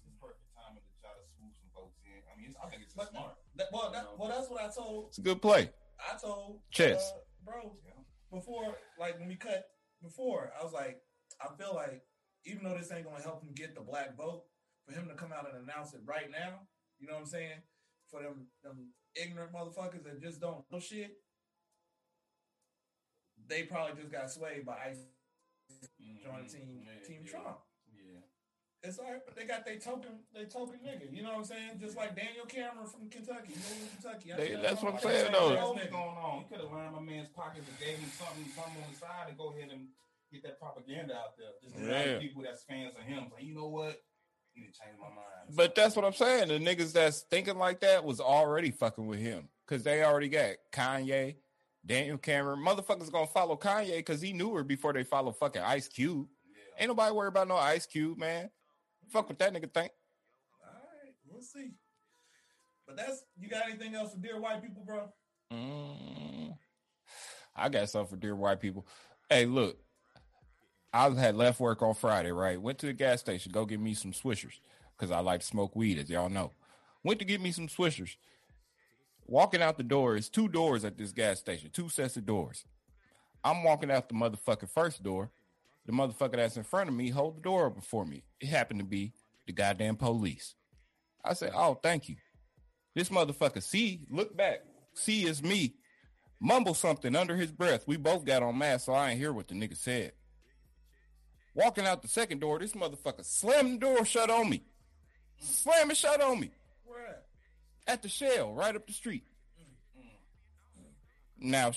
[0.05, 2.19] It's perfect timing to try to swoop some folks in.
[2.27, 3.35] I mean, I think it's But- smart.
[3.55, 5.07] That, well, that, well, that's what I told.
[5.09, 5.69] It's a good play.
[5.99, 7.11] I told Chess.
[7.13, 7.75] uh, bro,
[8.31, 9.65] before, like when we cut
[10.01, 11.01] before, I was like,
[11.41, 12.03] I feel like
[12.45, 14.43] even though this ain't gonna help him get the black vote,
[14.85, 16.61] for him to come out and announce it right now,
[16.99, 17.59] you know what I'm saying?
[18.09, 21.11] For them, them ignorant motherfuckers that just don't know shit,
[23.49, 24.97] they probably just got swayed by ICE
[26.23, 26.51] joining Mhm.
[26.51, 27.31] team Yeah, Team yeah.
[27.31, 27.59] Trump.
[27.93, 28.19] Yeah.
[28.83, 31.11] It's all right, but they got their token, they token nigga.
[31.11, 31.79] You know what I'm saying?
[31.79, 33.53] Just like Daniel Cameron from Kentucky.
[33.53, 34.33] You know, Kentucky.
[34.33, 35.53] I They- that's oh, what I'm I saying, though.
[35.57, 36.39] ass What's going on?
[36.43, 39.27] He could have lined my man's pockets and gave him something, something on the side
[39.27, 39.89] to go ahead and
[40.31, 41.49] get that propaganda out there.
[41.61, 42.05] Just to Yeah.
[42.05, 42.19] yeah.
[42.19, 43.29] people that's fans of him.
[43.33, 44.01] Like, you know what?
[44.53, 45.55] You need to change my mind.
[45.55, 46.47] But that's what I'm saying.
[46.47, 50.55] The niggas that's thinking like that was already fucking with him because they already got
[50.71, 51.35] Kanye,
[51.85, 52.59] Daniel Cameron.
[52.59, 56.27] Motherfuckers gonna follow Kanye because he knew her before they follow fucking Ice Cube.
[56.47, 56.81] yeah.
[56.81, 58.49] Ain't nobody worried about no Ice Cube, man.
[59.09, 59.91] Fuck what that nigga think.
[60.63, 61.71] All right, we'll see.
[62.85, 65.09] But that's you got anything else for dear white people, bro?
[65.53, 66.55] Mm,
[67.55, 68.85] I got something for dear white people.
[69.29, 69.77] Hey, look,
[70.91, 72.61] I had left work on Friday, right?
[72.61, 74.59] Went to the gas station, go get me some swishers
[74.97, 76.51] because I like to smoke weed, as y'all know.
[77.03, 78.15] Went to get me some swishers.
[79.29, 82.65] Walking out the door is two doors at this gas station, two sets of doors.
[83.43, 85.29] I'm walking out the motherfucking first door.
[85.85, 88.23] The motherfucker that's in front of me hold the door open for me.
[88.41, 89.13] It happened to be
[89.45, 90.55] the goddamn police.
[91.23, 92.15] I said, "Oh, thank you."
[92.95, 94.61] This motherfucker see, look back.
[94.95, 95.75] see is me.
[96.39, 97.85] Mumble something under his breath.
[97.85, 100.13] We both got on masks, so I ain't hear what the nigga said.
[101.53, 104.63] Walking out the second door, this motherfucker slammed the door shut on me.
[105.37, 106.49] Slam it shut on me.
[107.89, 109.23] At the shell, right up the street.
[111.39, 111.71] Now,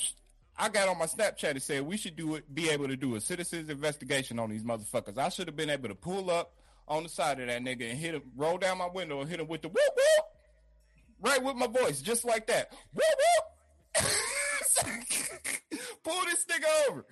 [0.59, 3.15] I got on my Snapchat and said we should do it, be able to do
[3.15, 5.17] a citizen's investigation on these motherfuckers.
[5.17, 6.53] I should have been able to pull up
[6.87, 9.41] on the side of that nigga and hit him, roll down my window and hit
[9.41, 10.27] him with the whoop whoop,
[11.23, 12.71] right with my voice, just like that.
[12.93, 13.05] Whoop
[13.97, 14.05] whoop.
[16.05, 17.07] pull this nigga over.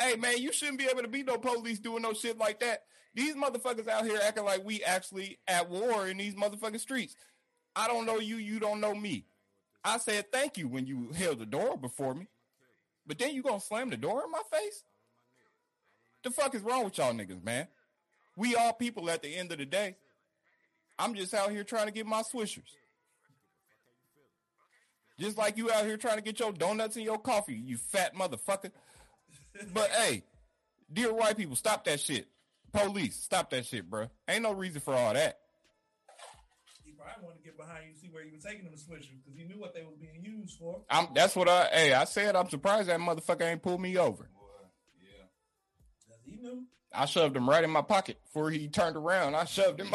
[0.00, 2.82] Hey man, you shouldn't be able to be no police doing no shit like that.
[3.14, 7.14] These motherfuckers out here acting like we actually at war in these motherfucking streets.
[7.80, 9.24] I don't know you, you don't know me.
[9.82, 12.26] I said thank you when you held the door before me.
[13.06, 14.84] But then you gonna slam the door in my face?
[16.22, 17.68] The fuck is wrong with y'all niggas, man?
[18.36, 19.96] We all people at the end of the day.
[20.98, 22.68] I'm just out here trying to get my swishers.
[25.18, 28.14] Just like you out here trying to get your donuts and your coffee, you fat
[28.14, 28.72] motherfucker.
[29.72, 30.24] But hey,
[30.92, 32.28] dear white people, stop that shit.
[32.72, 34.08] Police, stop that shit, bro.
[34.28, 35.38] Ain't no reason for all that.
[37.10, 39.36] He probably wanted to get behind you, see where you were taking them switchers, because
[39.38, 40.80] he knew what they were being used for.
[40.88, 44.24] I'm that's what I hey, I said I'm surprised that motherfucker ain't pulled me over.
[44.24, 44.30] Boy,
[45.02, 45.24] yeah.
[46.08, 46.64] 'Cause he knew.
[46.92, 49.34] I shoved him right in my pocket before he turned around.
[49.36, 49.88] I shoved him.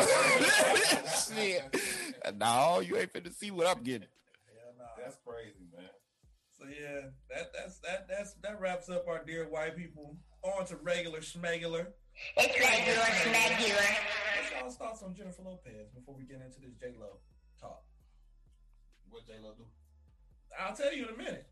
[1.28, 1.62] Shit.
[2.38, 4.08] No, you ain't finna see what I'm getting.
[4.48, 4.86] Yeah, nah.
[5.04, 5.65] That's crazy, man.
[6.66, 10.18] So yeah, that that's that that's that wraps up our dear white people.
[10.42, 11.88] On to regular schmegular.
[12.38, 13.86] It's regular, schmegular.
[14.38, 17.20] What's y'all's thoughts on Jennifer Lopez before we get into this J Lo
[17.60, 17.84] talk?
[19.10, 19.66] What J Lo do?
[20.60, 21.46] I'll tell you in a minute.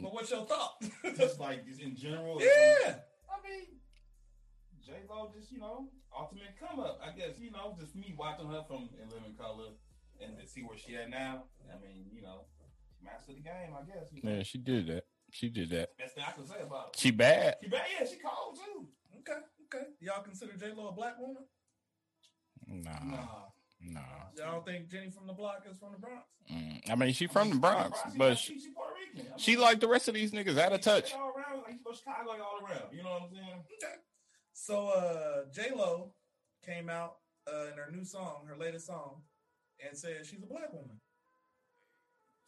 [0.00, 0.80] But what's your thought?
[1.18, 2.38] Just like just in general.
[2.40, 3.04] yeah.
[3.28, 3.80] I mean,
[4.84, 7.00] J Lo just you know ultimate come up.
[7.04, 9.76] I guess you know just me watching her from In Living Color
[10.24, 11.44] and to see where she at now.
[11.68, 12.44] I mean, you know,
[12.98, 13.70] she mastered the game.
[13.76, 14.08] I guess.
[14.12, 14.36] You know?
[14.36, 15.04] Yeah, she did that.
[15.30, 15.90] She did that.
[15.98, 16.90] Best thing I can say about her.
[16.96, 17.56] She bad.
[17.62, 17.82] She bad.
[18.00, 18.88] Yeah, she cold too.
[19.20, 19.40] Okay,
[19.74, 19.84] okay.
[20.00, 21.44] Y'all consider J Lo a black woman?
[22.66, 23.16] Nah, Nah.
[23.80, 24.00] nah.
[24.36, 26.24] Y'all don't think Jenny from the block is from the Bronx?
[26.52, 26.90] Mm.
[26.90, 29.26] I mean, she from the Bronx, She- but she, she, Puerto Rican.
[29.26, 31.12] I mean, she like the rest of these niggas out of touch.
[31.14, 32.92] All around, like Chicago, like all around.
[32.92, 33.62] You know what I'm saying?
[34.52, 36.12] So uh J Lo
[36.64, 37.16] came out
[37.50, 39.22] uh, in her new song, her latest song,
[39.86, 41.00] and said she's a black woman.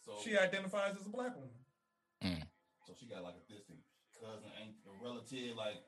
[0.04, 2.44] So She identifies as a black woman.
[2.86, 3.78] So she got like a distant
[4.18, 5.78] cousin, ain't a relative, like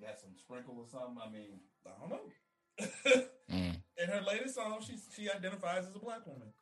[0.00, 1.16] got some sprinkle or something.
[1.22, 3.26] I mean, I don't know.
[3.50, 3.82] Mm.
[3.98, 6.52] In her latest song, she she identifies as a black woman.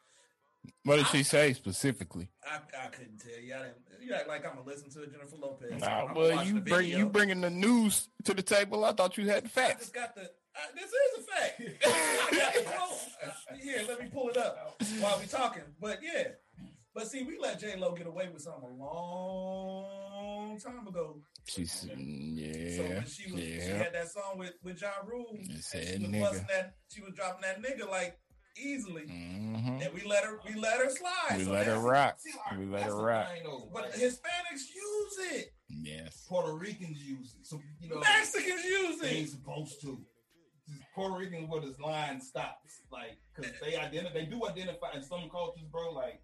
[0.85, 2.31] What did she say specifically?
[2.43, 3.55] I, I couldn't tell you.
[3.55, 3.77] I didn't.
[4.01, 5.83] You act like I'm gonna listen to Jennifer Lopez.
[5.83, 8.87] Nah, I'm well, you bring you bringing the news to the table.
[8.87, 9.69] I thought you had the facts.
[9.69, 9.81] I facts.
[9.83, 10.31] just got the.
[10.57, 11.63] I, this is a fact.
[12.33, 13.61] I got the quote.
[13.61, 15.65] Here, let me pull it up while we talking.
[15.79, 16.29] But yeah,
[16.99, 21.21] but see, we let J Lo get away with something a long time ago.
[21.47, 25.51] She's So yeah, when she was, she had that song with with Ja Rule, and
[25.53, 26.49] she said was nigga.
[26.49, 26.75] that.
[26.93, 28.19] She was dropping that nigga like
[28.57, 29.85] easily, Mhm.
[29.85, 31.39] and we let her we let her slide.
[31.39, 32.19] We So let her rock.
[32.19, 33.29] See, like, We let her rock.
[33.73, 35.55] But Like, Hispanics use it.
[35.69, 36.27] Yes.
[36.29, 37.47] Puerto Ricans use it.
[37.47, 39.03] So you know Mexicans use it.
[39.03, 40.05] they ain't supposed to.
[40.95, 45.31] Puerto Ricans where this line stops, like because they identify, they do identify in some
[45.31, 45.93] cultures, bro.
[45.93, 46.21] Like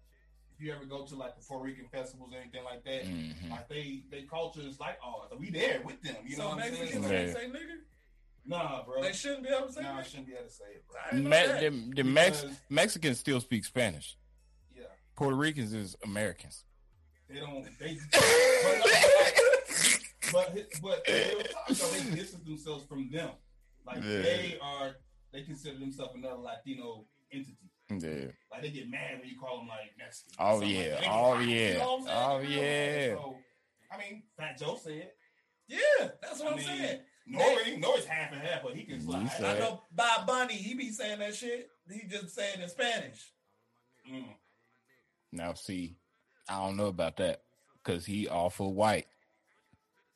[0.57, 3.49] if you ever go to like the Puerto Rican festivals or anything like that, Mhm.
[3.49, 5.27] like they they culture is like ours.
[5.29, 6.15] So we there with them.
[6.25, 7.03] You know so what I'm Mexicans saying?
[7.03, 7.33] Yeah.
[7.33, 7.77] can't say nigga.
[8.47, 9.01] Nah, bro.
[9.01, 10.05] They shouldn't be able to say Nah, I that.
[10.07, 10.97] shouldn't be able to say it, bro.
[11.01, 11.59] I didn't know Me- that.
[11.95, 14.17] the the Mex- Mexicans still speak Spanish.
[14.75, 14.83] Yeah,
[15.15, 16.63] Puerto Ricans is Americans.
[17.27, 17.65] they don't.
[17.79, 17.97] They.
[20.31, 23.31] but but but real talk, they distance themselves from them.
[23.85, 24.21] Like Yeah.
[24.21, 24.95] they are,
[25.31, 27.57] they consider themselves another Latino entity.
[27.89, 28.31] Yeah.
[28.51, 30.33] Like they get mad when you call them like Mexican.
[30.39, 31.11] Oh, Something like yeah.
[31.11, 31.71] Oh, get- yeah.
[31.73, 32.31] You know what I'm?
[32.31, 33.13] Oh, yeah.
[33.15, 33.35] So,
[33.91, 35.11] I mean, Fat Joe said.
[35.67, 35.79] Yeah,
[36.21, 36.99] that's what I I'm mean, saying.
[37.31, 39.27] Nori, Nori's half and half, but he can He slide.
[39.31, 41.69] said- I know Bad Bunny, he be saying that shit.
[41.91, 43.31] He just saying in Spanish.
[44.11, 44.25] Mm.
[45.31, 45.95] Now see,
[46.49, 47.41] I don't know about that
[47.83, 49.07] because he awful white.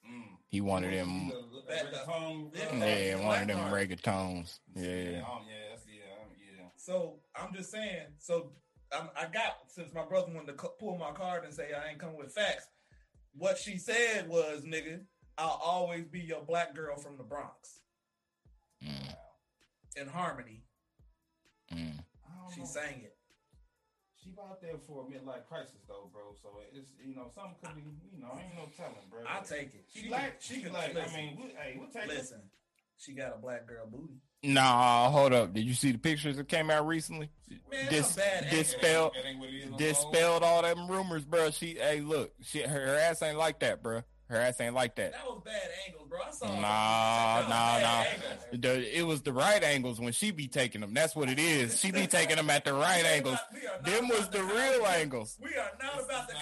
[0.07, 0.23] Mm.
[0.47, 1.19] He wanted of them.
[1.25, 2.85] He's a- a reggaeton, Yeah.
[2.85, 4.59] Yeah, one of them Black reggaetons.
[4.75, 5.21] Yeah, Yeah.
[5.21, 6.63] um, yeah, that's, yeah, um, yeah.
[6.89, 8.07] So I'm just saying.
[8.17, 8.53] So
[8.91, 11.99] I'm, I got since my brother wanted to pull my card and say I ain't
[11.99, 12.67] coming with facts.
[13.35, 15.01] What she said was, "Nigga,
[15.37, 17.81] I'll always be your black girl from the Bronx."
[18.83, 19.13] Mm,
[19.97, 20.63] In harmony,
[21.71, 21.99] mm.
[22.55, 22.65] She know.
[22.65, 23.15] sang it.
[24.15, 26.33] She out there for a midlife crisis though, bro.
[26.41, 29.19] So it's you know something could be you know ain't no telling, bro.
[29.27, 29.85] I'll take it.
[29.93, 31.13] She, She like she she can like listen.
[31.13, 32.17] I mean, we, hey, we'll take it.
[32.17, 32.41] Listen,
[32.97, 34.23] she got a black girl booty.
[34.41, 35.53] Nah, hold up.
[35.53, 37.29] Did you see the pictures that came out recently?
[37.71, 39.79] Man, Dis- bad dispelled, That ain't what it is no more.
[39.79, 41.51] dispelled all them rumors, bro.
[41.51, 44.01] She, hey, look, she, her, her ass ain't like that, bro.
[44.29, 45.13] Her ass ain't like that.
[45.13, 45.55] That was bad
[45.87, 46.19] angles, bro.
[46.25, 46.45] I saw.
[46.45, 48.75] Nah, that was nah, nah.
[48.75, 50.93] The, it was the right angles when she be taking them.
[50.93, 51.79] That's what it is.
[51.79, 53.33] She be taking them at the right angles.
[53.35, 55.37] not- we are not Them was about the real angles.
[55.41, 56.35] We are not about the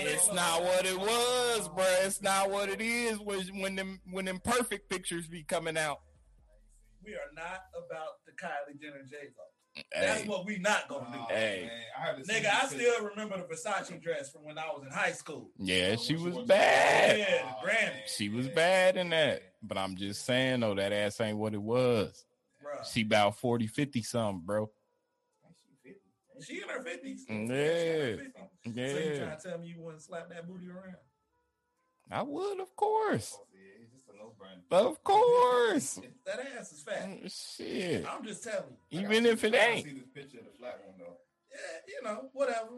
[0.00, 1.08] It's not what it was.
[1.08, 1.84] It's not what it was, bro.
[2.02, 3.18] It's not what it is.
[3.20, 6.00] When when them when them perfect pictures be coming out.
[7.04, 9.82] We are not about the Kylie Jenner J Lo.
[9.98, 11.18] That's what we not gonna do.
[11.18, 11.68] Oh, Hey.
[11.68, 14.90] man, I Nigga, I this still remember the Versace dress from when I was in
[14.92, 15.50] high school.
[15.58, 17.18] yeah, she When was was- bad.
[17.18, 17.82] Yeah, the Grammy.
[17.94, 18.54] man, She was yeah.
[18.54, 19.42] bad in that.
[19.62, 22.24] But I'm just saying though, that ass ain't what it was.
[22.62, 22.84] Bruh.
[22.92, 24.70] She about 40, 50 something, bro.
[26.44, 27.20] She in her 50s.
[27.30, 28.24] Mm, yeah.
[28.64, 28.88] Yeah.
[28.92, 30.96] So you trying to tell me you wouldn't slap that booty around?
[32.10, 33.36] I would, of course.
[33.38, 33.81] Oh, yeah,
[34.12, 34.88] it's just a no-brainer.
[34.88, 36.00] Of course.
[36.26, 37.08] That ass is fat.
[37.30, 38.06] Shit.
[38.08, 39.00] I'm just telling you.
[39.00, 39.84] I Even gotta if see- it I ain't.
[39.84, 41.16] See this picture of the flat one though.
[41.50, 42.68] Yeah, you know, whatever.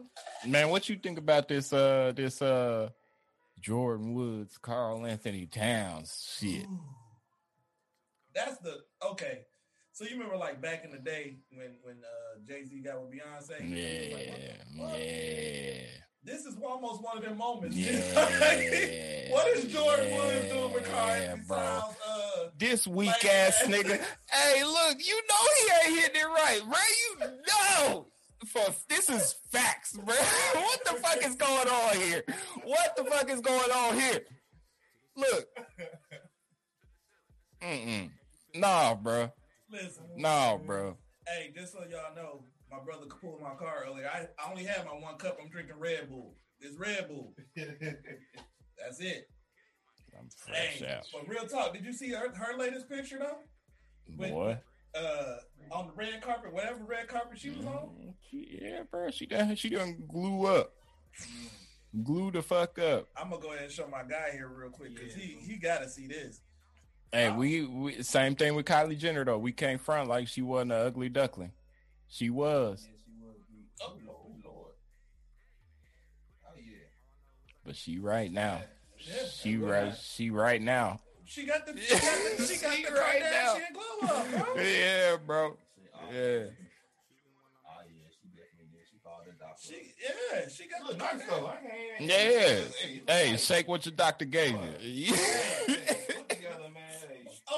[0.47, 2.89] Man, what you think about this uh this uh
[3.61, 6.65] Jordyn Woods, Karl-Anthony Towns shit?
[8.33, 8.79] That's the
[9.11, 9.41] okay.
[9.93, 13.11] So you remember like back in the day when when uh, Jay Z got with
[13.11, 13.61] Beyonce?
[13.61, 14.99] It was like, what the Yeah, fuck?
[14.99, 16.01] yeah.
[16.25, 17.75] This is almost one of them moments.
[17.77, 17.91] Yeah.
[19.31, 21.35] what is Jordan Williams doing with Karl Yeah?
[21.51, 24.01] Uh, This weak Like- ass nigga.
[24.31, 26.95] Hey, look, you know he ain't hitting it right, right?
[27.19, 28.07] You know.
[28.47, 30.13] For this is facts, bro.
[30.53, 32.23] what the fuck is going on here?
[32.63, 34.21] What the fuck is going on here?
[35.15, 35.47] Look.
[37.61, 38.09] Mm-mm.
[38.53, 39.31] Nah, bro.
[39.71, 40.97] listen, Nah, bro.
[41.27, 44.07] Hey, just so y'all know, my brother pulled my car earlier.
[44.13, 45.37] I, I only have my one cup.
[45.41, 46.35] I'm drinking Red Bull.
[46.59, 47.33] It's Red Bull.
[47.55, 49.29] That's it.
[50.17, 51.03] I'm fresh Hey, out.
[51.11, 53.39] but real talk, did you see her, her latest picture though?
[54.17, 54.31] Wait.
[54.31, 54.57] Boy.
[54.97, 55.35] Uh,
[55.71, 57.89] on the red carpet, whatever red carpet she was on.
[57.99, 59.09] Mm, Yeah, bro.
[59.11, 60.71] She done she done glue up.
[62.03, 63.09] Glue the fuck up.
[63.17, 65.89] I'm gonna go ahead and show my guy here real quick because he he gotta
[65.89, 66.39] see this.
[67.11, 69.37] Hey, we, we same thing with Kylie Jenner though.
[69.37, 71.51] We came front like she wasn't an ugly duckling.
[72.07, 72.87] She was,
[73.81, 74.71] Oh Lord, Lord.
[76.47, 76.77] Oh yeah.
[77.65, 78.61] but she right now.
[78.99, 79.93] Yeah, She right.
[80.01, 80.99] She right now.
[81.25, 82.01] She got the she got
[82.37, 83.55] the, she got the right now.
[83.55, 84.63] Kardashian glow up, bro.
[84.63, 85.45] Yeah, bro.
[85.47, 86.17] Oh, Yeah.
[86.17, 88.85] Oh yeah, she definitely did.
[88.89, 89.73] She called the doctor.
[89.99, 91.29] Yeah, she got look the nice Kardashian.
[91.29, 91.47] though.
[91.47, 91.55] I
[91.99, 93.07] can't.
[93.07, 93.13] Yeah.
[93.31, 94.51] Hey, shake what your doctor gave
[94.81, 95.11] you.
[95.11, 95.77] Put together, man.
[95.77, 95.94] Hey.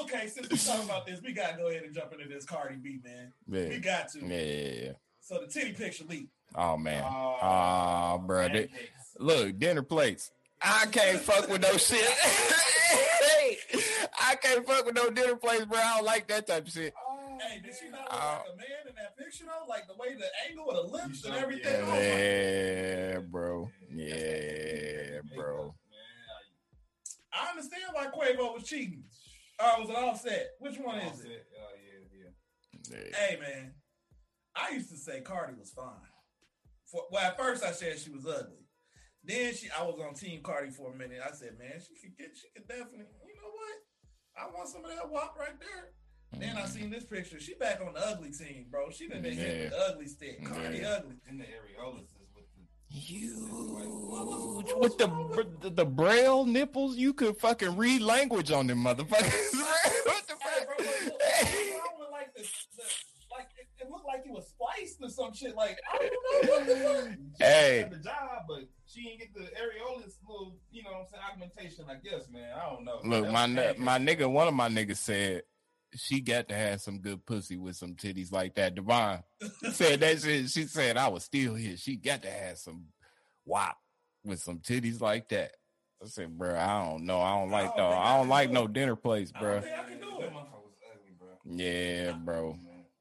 [0.02, 2.76] Okay, since we're talking about this, we gotta go ahead and jump into this Cardi
[2.76, 3.32] B, man.
[3.48, 4.20] We got to.
[4.26, 4.92] Yeah.
[5.20, 6.30] So the titty picture leaked.
[6.54, 7.02] Oh man.
[7.06, 8.48] Oh, Oh, bro.
[8.48, 8.68] They-
[9.18, 10.30] Look, dinner plates.
[10.62, 12.04] I can't fuck with no shit.
[14.20, 15.78] I can't fuck with no dinner plates, bro.
[15.78, 16.92] I don't like that type of shit.
[16.96, 18.16] Oh, Hey, did she not look Oh.
[18.20, 18.42] Ah.
[18.44, 19.66] like a man in that picture though?
[19.68, 21.72] Like the way the angle of the lips and everything.
[21.72, 21.84] yeah.
[21.86, 23.70] Oh, my- Yeah, bro.
[23.92, 25.64] Yeah, bro.
[25.66, 25.74] Man,
[27.32, 29.04] I understand why Quavo was cheating.
[29.60, 30.50] Oh, or was it Offset?
[30.60, 31.46] Which one I- is it?
[31.58, 32.96] Oh yeah, yeah.
[32.96, 33.16] Yeah.
[33.16, 33.74] Hey man,
[34.54, 35.94] I used to say Cardi was fine.
[36.86, 38.64] For, well, at first I said she was ugly.
[39.24, 41.20] Then she, I was on Team Cardi for a minute.
[41.22, 43.12] I said, man, she could get, she could definitely.
[43.26, 43.76] You know what?
[44.38, 45.92] I want some of that walk right there.
[46.32, 46.70] Then I mm-hmm.
[46.70, 47.40] seen this picture.
[47.40, 48.90] She back on the ugly team, bro.
[48.90, 50.44] She done been hit the ugly stick.
[50.44, 51.00] Cardi Yeah.
[51.00, 51.16] ugly.
[51.28, 52.17] In the areolas is with the
[52.90, 55.08] Huge with the
[55.60, 56.96] the, the braille nipples.
[56.96, 59.54] You could fucking read language on them motherfuckers.
[60.06, 60.78] what the Hey, bro, fuck?
[60.78, 62.82] look, look, I don't look like the, the
[63.30, 65.54] like it, it looked like it was spliced or some shit.
[65.54, 67.18] Like I don't know what the fuck.
[67.38, 67.86] She Hey.
[67.90, 71.84] the job, but she didn't get the areolas little, you know what I'm saying, augmentation,
[71.88, 72.50] I guess, man.
[72.56, 73.00] I don't know.
[73.04, 73.46] Look, my
[73.78, 75.42] my nigga, one of my niggas said
[75.94, 78.74] she got to have some good pussy with some titties like that.
[78.74, 79.22] Devon
[79.72, 80.50] said that shit.
[80.50, 81.76] She said I was still here.
[81.76, 82.86] She got to have some
[83.46, 83.76] wop
[84.24, 85.52] with some titties like that.
[86.02, 87.20] I said, bro, I don't know.
[87.20, 87.90] I don't like I though.
[87.90, 88.72] don't think I I don't can like do no it.
[88.72, 89.52] dinner place, I bro.
[89.54, 90.32] don't think I can do it.
[90.32, 91.28] motherfucker was ugly, bro.
[91.44, 92.58] Yeah, bro.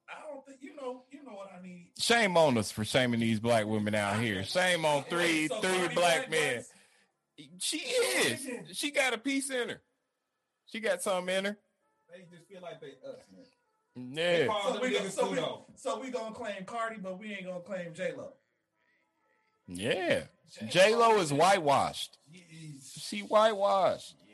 [0.09, 1.03] I don't think you know.
[1.11, 1.87] You know what I mean.
[1.99, 4.43] Shame on us for shaming these black women out here.
[4.43, 6.55] Shame on three So three Cardi black men.
[6.57, 6.69] butts?
[7.59, 8.47] She is.
[8.77, 9.81] She got a piece in her.
[10.65, 11.57] She got something in her.
[12.09, 13.45] They just feel like they us, man.
[14.15, 14.47] Yeah.
[14.73, 15.39] So we, gonna, so, we,
[15.75, 18.33] so we gonna claim Cardi, but we ain't gonna claim J Lo.
[19.67, 20.23] Yeah.
[20.69, 22.17] J Lo is whitewashed.
[22.31, 22.41] Yeah,
[22.83, 24.15] She whitewashed.
[24.25, 24.33] yeah,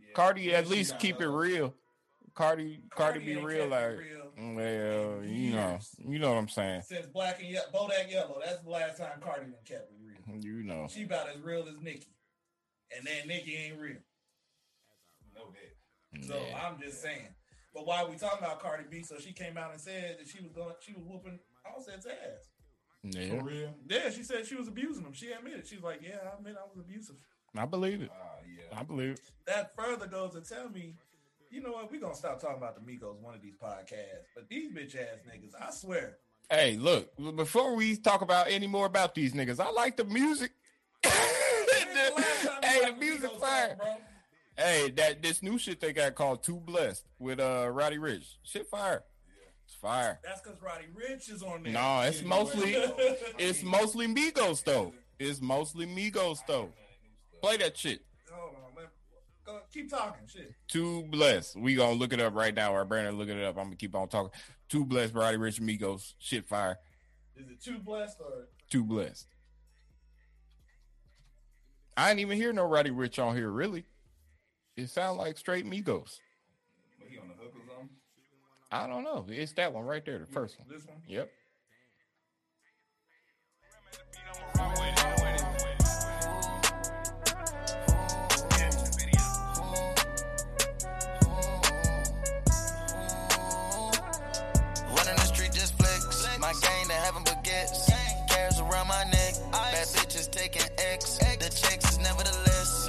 [0.00, 0.12] yeah.
[0.14, 1.74] Cardi Yeah, at least keep it real.
[2.34, 6.82] Cardi Cardi be real like it real well, you know, you know what I'm saying.
[6.82, 8.40] since Black and Ye- Bodak Yellow.
[8.44, 10.40] That's the last time Cardi done kept it real.
[10.40, 10.86] You know.
[10.88, 12.06] She about as real as Nicki,
[12.96, 13.96] and then Nicki ain't real.
[15.34, 15.67] Know that.
[16.22, 16.66] So Yeah.
[16.66, 17.28] I'm just saying.
[17.74, 19.02] But why are we talking about Cardi B?
[19.02, 22.48] So she came out and said that she was going, she was whooping Offset's ass.
[23.04, 23.28] Yeah.
[23.38, 23.74] For real?
[23.88, 25.12] Yeah, she said she was abusing him.
[25.12, 25.66] She admitted.
[25.66, 27.14] She was like, "Yeah, I admit I was abusive."
[27.56, 28.10] I believe it.
[28.12, 28.78] Ah, yeah.
[28.78, 29.20] I believe it.
[29.46, 30.96] That further goes to tell me,
[31.50, 31.90] you know what?
[31.92, 34.26] We're gonna stop talking about the Migos one of these podcasts.
[34.34, 36.18] But these bitch ass niggas, I swear,
[36.50, 40.50] Hey, look, before we talk about any more about these niggas, I like the music.
[41.04, 43.68] When's the last time you hey, the liked music Migos fire.
[43.68, 43.96] song, bro?
[44.58, 48.34] Hey, that this new shit they got called Too Blessed with uh Roddy Ricch.
[48.42, 49.04] Shit fire.
[49.64, 50.18] It's fire.
[50.24, 51.72] That's because Roddy Ricch is on there.
[51.72, 52.72] No, it's Yeah, mostly
[53.38, 54.94] it's mostly Migos though.
[55.20, 56.70] It's mostly Migos though.
[57.40, 58.00] Play that shit.
[58.32, 58.88] Hold on, let,
[59.46, 60.26] go, keep talking.
[60.26, 60.52] Shit.
[60.66, 61.56] Too blessed.
[61.56, 62.74] We gonna look it up right now.
[62.74, 63.56] Or Brandon look it up.
[63.58, 64.32] I'm gonna keep on talking.
[64.68, 66.14] Too blessed, Roddy Ricch Migos.
[66.18, 66.78] Shit fire.
[67.36, 68.48] Is it too blessed or?
[68.68, 69.28] Too blessed.
[71.96, 73.84] I ain't even hear no Roddy Ricch on here, really.
[74.78, 76.20] It sounds like straight Migos.
[77.00, 77.88] But he on the hook or something?
[78.70, 79.26] I don't know.
[79.28, 80.68] It's that one right there, the first one.
[80.70, 80.98] This one.
[81.08, 81.28] Yep.
[94.94, 96.38] Running the street just flex.
[96.38, 97.90] My gang to heaven baguettes.
[98.28, 99.34] Cares around my neck.
[99.50, 101.18] Bad bitches taking X.
[101.18, 102.88] The checks is nevertheless.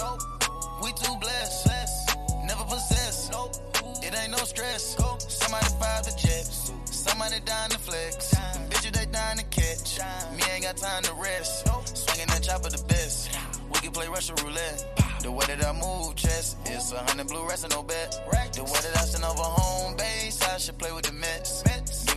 [0.83, 1.68] We too blessed.
[4.21, 4.97] Ain't no stress.
[5.27, 6.71] Somebody fire the jets.
[6.85, 8.33] Somebody dying to flex.
[8.69, 9.99] Bitches they dying to catch.
[10.35, 11.67] Me ain't got time to rest.
[11.95, 13.29] Swinging that chopper the best.
[13.71, 14.85] We can play Russian roulette.
[15.21, 18.11] The way that I move, chess, it's a hundred blue rest and no bet.
[18.53, 21.63] The way that I send over home base, I should play with the Mets.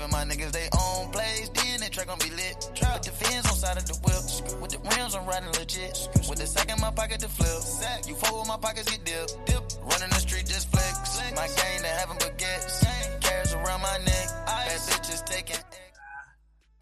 [0.03, 2.57] Giving my niggas they own plays, then they track gon' be lit.
[2.75, 6.09] With the fins on side of the whip, with the rims I'm riding legit.
[6.29, 7.63] With the sack in my pocket to flip.
[8.09, 9.31] You fuck with my pockets get dip.
[9.47, 9.63] dip.
[9.81, 11.23] Running the street just flex.
[11.37, 12.83] My gang they having baguettes.
[13.21, 14.27] Cares around my neck.
[14.45, 15.63] Bad bitches taking.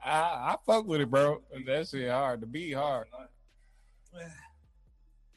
[0.03, 1.43] I, I fuck with it, bro.
[1.67, 2.41] That shit hard.
[2.41, 3.07] The beat hard.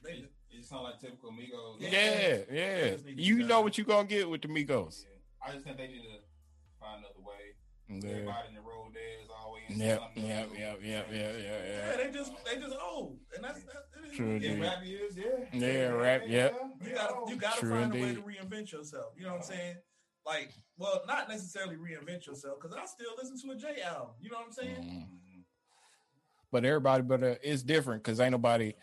[0.06, 1.82] They, It, it sound like typical Migos.
[1.82, 2.92] Yeah, yeah.
[2.92, 5.04] Just need to You know what you gonna get with the Migos.
[5.04, 5.10] Yeah.
[5.46, 6.23] I just think they need to find another way.
[8.02, 8.10] Yeah.
[8.12, 10.60] Everybody in the road there is always Yep, something yep, do.
[10.60, 13.74] yep, yep, yep, yeah, they just they just old, and that's that.
[14.04, 14.58] it is True what it is.
[14.58, 15.68] Yeah, rap is, yeah.
[15.68, 16.56] Yeah, rap, yep.
[16.84, 19.14] You gotta you gotta find a way to reinvent yourself.
[19.18, 19.76] You know what I'm saying?
[20.26, 24.16] Like, well, not necessarily reinvent yourself, because I still listen to a J album.
[24.22, 24.76] You know what I'm saying?
[24.82, 25.44] Mhm.
[26.52, 28.74] But everybody, but uh, it's different because ain't nobody.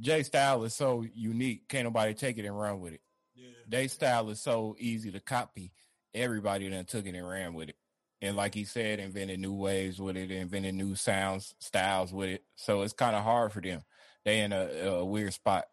[0.00, 1.68] J style is so unique.
[1.68, 3.02] Can't nobody take it and run with it.
[3.34, 3.48] Yeah.
[3.68, 5.72] They style is so easy to copy.
[6.14, 7.76] Everybody then took it and ran with it.
[8.22, 12.44] And like he said, invented new ways with it, invented new sounds, styles with it.
[12.54, 13.82] So it's kind of hard for them.
[14.24, 15.64] They in a, a weird spot.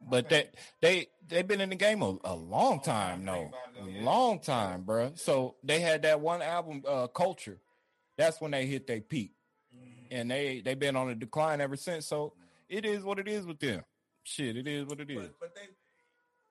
[0.00, 3.50] But they they they've been in the game a, a long time, no,
[4.00, 5.12] long time, bro.
[5.16, 7.58] So they had that one album, uh, Culture.
[8.16, 9.32] That's when they hit their peak,
[10.12, 12.06] and they they've been on a decline ever since.
[12.06, 12.34] So
[12.68, 13.84] it is what it is with them.
[14.22, 15.18] Shit, it is what it is.
[15.18, 15.62] But, but they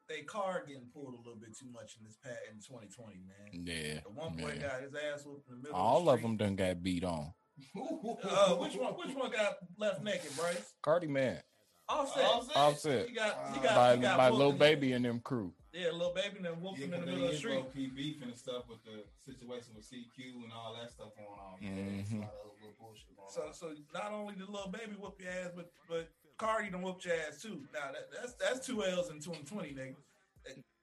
[0.10, 3.66] they card getting pulled a little bit too much in this pat in 2020, man.
[3.66, 4.00] Yeah.
[4.04, 4.68] The one boy yeah.
[4.70, 5.76] got his ass whooped in the middle.
[5.76, 7.34] All of, of them done got beat on.
[7.76, 8.94] Uh, which one?
[8.94, 10.74] Which one got left naked, Bryce?
[10.82, 11.42] Cardi man.
[11.90, 12.24] Offset.
[12.24, 12.56] Offset?
[12.58, 13.08] Offset.
[13.10, 13.36] He got.
[13.54, 13.76] He got.
[13.76, 15.54] By, he got by whooped Lil in- Baby and them crew.
[15.74, 17.38] Yeah, little baby, and then whooped Yeah, him in the because middle of the they
[17.38, 17.56] street.
[17.56, 21.38] low key beefing and stuff with the situation with CQ and all that stuff going
[21.38, 21.58] on.
[21.62, 22.22] Yeah, it's a Mhm.
[22.22, 23.54] lot of little bullshit going So, on.
[23.54, 27.16] so not only did little baby whoop your ass, but but Cardi done whooped your
[27.16, 27.62] ass too.
[27.74, 29.96] Now that, that's that's two L's in 2020, nigga.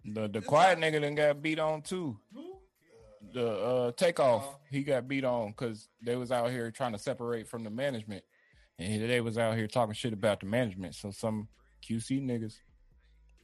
[0.05, 2.19] The the It's quiet not- nigga then got beat on too.
[2.35, 2.59] Who?
[3.33, 7.49] The uh takeoff, he got beat on because they was out here trying to separate
[7.49, 8.23] from the management,
[8.79, 10.95] and they was out here talking shit about the management.
[10.95, 11.49] So some
[11.89, 12.55] QC niggas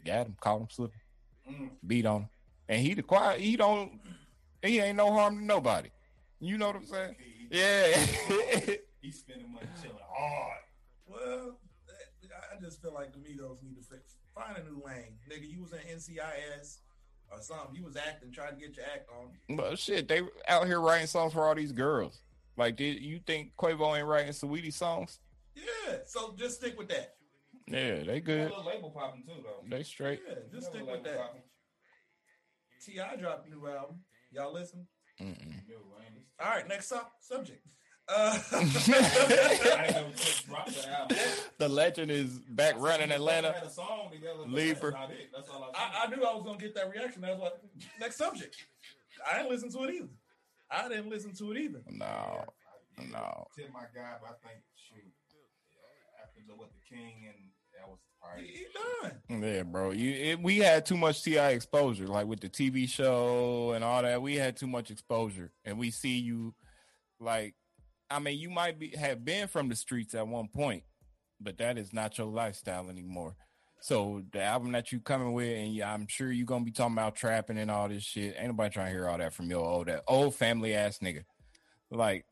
[0.04, 1.00] got him, caught him slipping,
[1.50, 1.70] Mm.
[1.86, 2.28] beat on him,
[2.68, 3.40] and he the quiet.
[3.40, 3.98] He don't.
[4.62, 5.88] He ain't no harm to nobody.
[6.40, 7.16] You know what I'm saying?
[7.18, 7.96] He- Yeah.
[9.00, 10.58] He's spending money chilling hard.
[11.06, 11.58] Well,
[12.60, 15.48] just feel like the Migos need to fix, find a new lane, nigga.
[15.50, 16.78] You was in NCIS
[17.32, 17.74] or something.
[17.74, 19.56] You was acting, trying to get your act on.
[19.56, 22.20] but shit, they out here writing songs for all these girls.
[22.56, 25.18] Like, did you think Quavo ain't writing Saweetie songs?
[25.54, 27.14] Yeah, so just stick with that.
[27.66, 28.50] Yeah, they Got a good.
[28.50, 29.64] little label popping too, though.
[29.68, 30.20] They straight.
[30.28, 31.16] Yeah, just stick with that.
[31.18, 31.42] popping.
[32.84, 34.00] Ti dropped a new album.
[34.32, 34.86] Y'all listen.
[35.20, 35.68] Mm-mm.
[35.68, 36.26] Yo, I ain't listen.
[36.40, 37.64] All right, next up, subject.
[38.08, 38.58] Uh, I
[39.84, 40.72] ain't never just dropped
[41.60, 43.52] the legend is back running Atlanta.
[43.52, 44.90] had a song together, but Libra.
[44.90, 45.30] That's not it.
[45.32, 47.22] That's all I, I, I knew I was gonna get that reaction.
[47.22, 47.50] That's why.
[48.00, 48.56] Next subject.
[49.30, 50.08] I didn't listen to it either.
[50.70, 51.80] I didn't listen to it either.
[51.88, 52.44] No,
[53.12, 53.46] no.
[53.56, 55.12] Tip my guy, but I think shoot
[56.22, 57.36] after the with the king and
[57.78, 57.98] that was
[58.38, 58.66] He, he
[59.28, 59.42] done.
[59.42, 59.90] Yeah, bro.
[59.90, 64.02] You it, we had too much Ti exposure, like with the TV show and all
[64.02, 64.22] that.
[64.22, 66.54] We had too much exposure, and we see you
[67.18, 67.54] like.
[68.12, 70.82] I mean, you might be have been from the streets at one point,
[71.40, 73.36] but that is not your lifestyle anymore.
[73.82, 76.92] So the album that you coming with, and yeah, I'm sure you're gonna be talking
[76.94, 78.34] about trapping and all this shit.
[78.38, 81.24] Ain't nobody trying to hear all that from your old that old family ass nigga.
[81.90, 82.24] Like,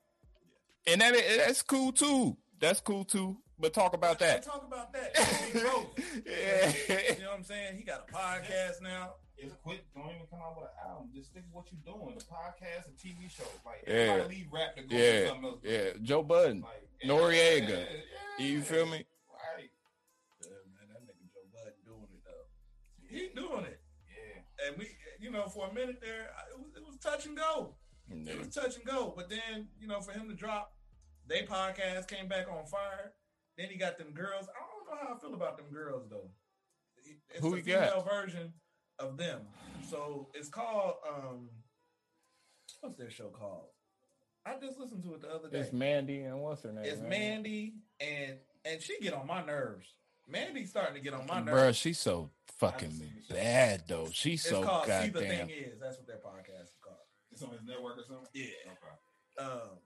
[0.86, 2.36] and that that's cool too.
[2.61, 3.38] That's cool too.
[3.59, 4.44] But talk about that.
[4.44, 5.16] Talk about that.
[6.26, 6.72] Yeah.
[7.16, 7.76] You know what I'm saying?
[7.76, 9.14] He got a podcast now.
[9.36, 9.84] it's quit.
[9.94, 11.09] Don't even come out with an album.
[11.14, 12.16] Just stick with what you're doing.
[12.18, 13.44] The podcast and TV show.
[13.64, 13.94] Like Yeah.
[13.94, 15.61] everybody leave rap to go do Yeah, something else.
[15.64, 15.90] yeah.
[16.02, 17.68] Joe Budden, Like, Noriega.
[17.68, 17.76] yeah,
[18.38, 18.46] yeah.
[18.46, 19.05] you feel me?
[19.30, 19.70] Right.
[20.42, 22.46] Yeah, man, that nigga Joe Budden doing it though.
[23.09, 24.66] He doing it, Yeah.
[24.68, 24.88] and we,
[25.20, 27.76] you know, for a minute there, it was, it was touch and go.
[28.11, 28.32] Yeah.
[28.32, 29.12] It was touch and go.
[29.16, 30.72] But then, you know, for him to drop,
[31.26, 33.12] they podcast came back on fire.
[33.57, 34.46] Then he got them girls.
[34.49, 36.30] I don't know how I feel about them girls though.
[37.30, 37.88] It's Who the he got?
[37.90, 38.53] female version
[38.99, 39.42] of them.
[39.88, 41.49] So it's called um,
[42.80, 43.66] what's their show called?
[44.47, 45.59] I just listened to it the other day.
[45.59, 46.84] It's Mandy and what's her name?
[46.84, 47.11] It's man?
[47.11, 48.34] Mandy, and
[48.64, 49.86] and she get on my nerves.
[50.26, 51.78] Mandy's starting to get on my Bruh, nerves.
[51.78, 53.41] she's so fucking seen the show.
[53.41, 54.09] bad though.
[54.12, 55.47] She's It's so called See the goddamn.
[55.49, 55.78] Thing Is.
[55.80, 56.97] That's what their podcast is called.
[57.32, 58.26] It's on his network or something.
[58.34, 58.45] Yeah.
[58.66, 59.47] Okay.
[59.51, 59.78] Um,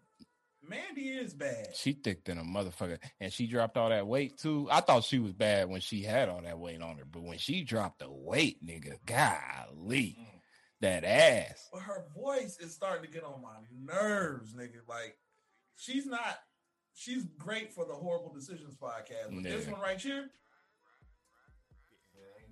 [0.69, 1.75] Mandy is bad.
[1.75, 4.69] She thick than a motherfucker, and she dropped all that weight too.
[4.71, 7.39] I thought she was bad when she had all that weight on her, but when
[7.39, 10.27] she dropped the weight, nigga, golly, Mm.
[10.83, 11.69] That ass.
[11.73, 13.57] But her voice is starting to get on my
[13.95, 14.87] nerves, nigga.
[14.89, 15.17] Like,
[15.77, 16.39] she's not.
[16.95, 20.29] She's great for the horrible decisions podcast, but this one right here,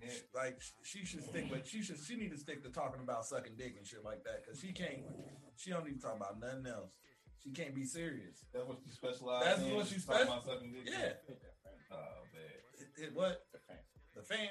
[0.03, 1.68] Yeah, like, she should stick with.
[1.68, 1.99] She should.
[2.03, 4.72] She need to stick to talking about sucking dick and shit like that, because she
[4.72, 5.01] can't.
[5.57, 6.93] She don't need to talk about nothing else.
[7.45, 8.45] She can't be serious.
[8.53, 9.74] That's what she specialize That's in?
[9.74, 10.83] what she Talk spec- about sucking dick?
[10.87, 11.12] Yeah.
[11.93, 11.97] Oh,
[12.33, 12.89] man.
[12.97, 13.45] It, it what?
[13.53, 13.78] The fan.
[14.14, 14.49] The fan?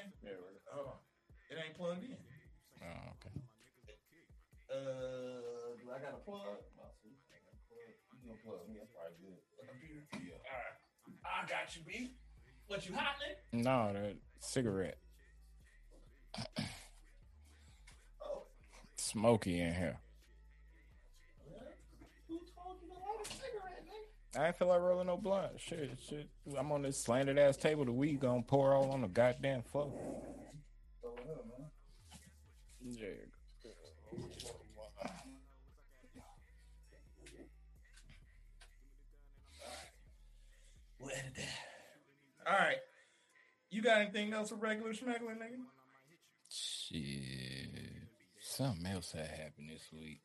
[11.50, 12.12] Got you, B.
[12.68, 13.16] What you hot,
[13.54, 13.64] nigga?
[13.64, 14.97] No, that cigarette.
[18.22, 18.43] Oh,
[18.95, 19.97] Smoky in here.
[22.28, 24.39] who told you to light a cigarette, nigga?
[24.39, 25.60] I ain't feel like rolling no blunt.
[25.60, 26.30] Shit, shit.
[26.58, 27.86] I'm on this slanted ass table.
[27.86, 29.91] The weed gonna pour all on the goddamn floor.
[31.02, 31.70] Throw it man.
[32.86, 33.08] Yeah.
[42.50, 42.78] All right.
[43.70, 45.60] You got anything else for regular schmeggler, nigga?
[46.50, 47.70] Shit.
[48.41, 50.22] Something else had happened this week.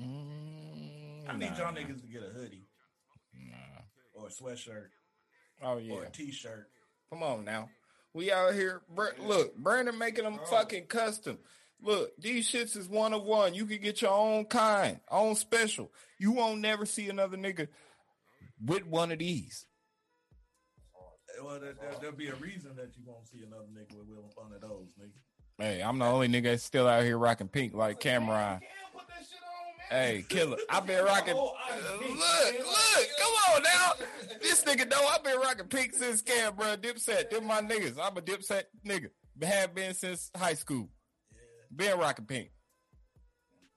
[0.00, 2.66] Mm, I need nah, y'all niggas to get a hoodie
[3.34, 3.82] Nah.
[4.14, 4.88] or a sweatshirt
[5.62, 5.94] Oh yeah.
[5.94, 6.68] or a t-shirt.
[7.10, 7.68] Come on now.
[8.14, 8.82] We out here.
[8.94, 11.38] Br- Look, Brandon making them fucking custom.
[11.82, 13.54] Look, these shits is one of one.
[13.54, 15.92] You can get your own kind, own special.
[16.18, 17.68] You won't never see another nigga
[18.64, 19.66] with one of these.
[21.42, 24.30] Well, there, there, there'll be a reason that you won't see another nigga with Will
[24.34, 25.10] one of those, nigga.
[25.58, 28.60] Hey, I'm the only nigga that's still out here rocking pink like Cam'ron.
[28.60, 28.62] Can't
[28.94, 30.14] put that shit on, man.
[30.16, 30.56] Hey, killer.
[30.68, 31.34] I've been rocking.
[31.34, 31.54] Look,
[32.02, 33.92] look, come on now.
[34.40, 36.76] This nigga know I've been rocking pink since Cam, bro.
[36.76, 37.98] Dipset, them my niggas.
[38.02, 39.10] I'm a Dipset nigga.
[39.42, 40.88] Have been since high school.
[41.74, 42.50] Been rocking pink.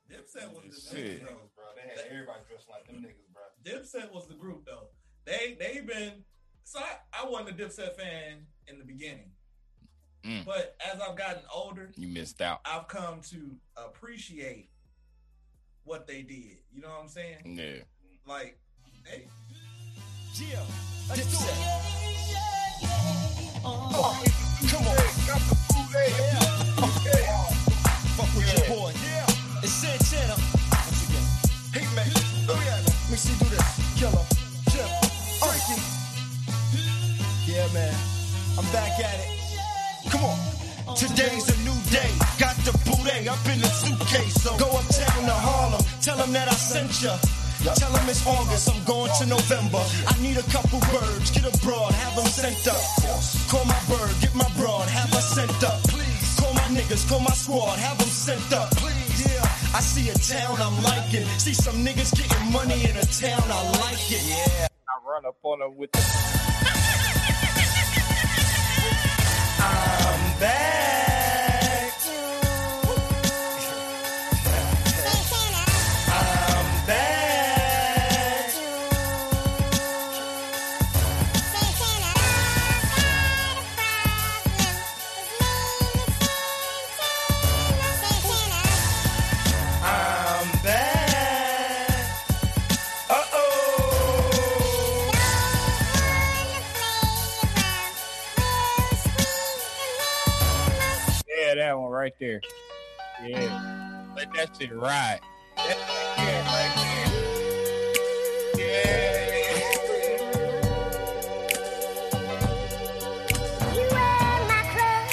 [0.10, 1.24] Dipset was the Shit.
[1.24, 1.28] niggas.
[1.56, 3.44] Bro, they had everybody dressed like them niggas, bro.
[3.66, 4.88] Dipset was the group though.
[5.26, 6.24] They they been
[6.74, 9.30] so I, I wasn't a Dipset fan in the beginning.
[10.26, 10.44] Mm.
[10.44, 12.62] But as I've gotten older, You missed out.
[12.66, 14.70] I've come to appreciate
[15.84, 16.58] what they did.
[16.74, 17.38] You know what I'm saying?
[17.46, 17.84] Yeah.
[18.26, 18.58] Like,
[19.06, 19.28] hey,
[24.72, 24.96] Come on.
[28.16, 28.94] Fuck with your boy.
[29.62, 30.36] It's Santana.
[30.72, 31.26] Once again.
[31.74, 32.10] Hey, man.
[32.50, 32.78] Oh, yeah.
[32.78, 34.00] Let me see do this.
[34.00, 34.33] Killer.
[37.74, 37.94] Man.
[38.58, 39.30] I'm back at it.
[40.10, 40.96] Come on.
[40.96, 42.12] Today's a new day.
[42.38, 44.42] Got the booty up in the suitcase.
[44.42, 45.82] So go uptown to Harlem.
[46.02, 47.18] Tell them that I sent ya.
[47.64, 49.82] Tell them it's August, I'm going to November.
[50.08, 52.84] I need a couple birds, get a broad, have them sent up.
[53.48, 55.80] Call my bird, get my broad, have her sent up.
[55.88, 56.36] Please.
[56.38, 58.70] Call my niggas, call my squad, have them sent up.
[58.76, 59.32] Please.
[59.32, 61.26] Yeah, I see a town I'm liking.
[61.40, 64.24] See some niggas getting money in a town, I like it.
[64.28, 64.68] Yeah.
[64.68, 66.53] I run up on him with the
[69.64, 71.13] I'm back.
[102.04, 102.42] Right there.
[103.26, 104.12] Yeah.
[104.14, 105.22] Let that shit ride.
[105.56, 105.78] That
[106.18, 107.08] yeah, right there.
[108.60, 109.24] Yeah.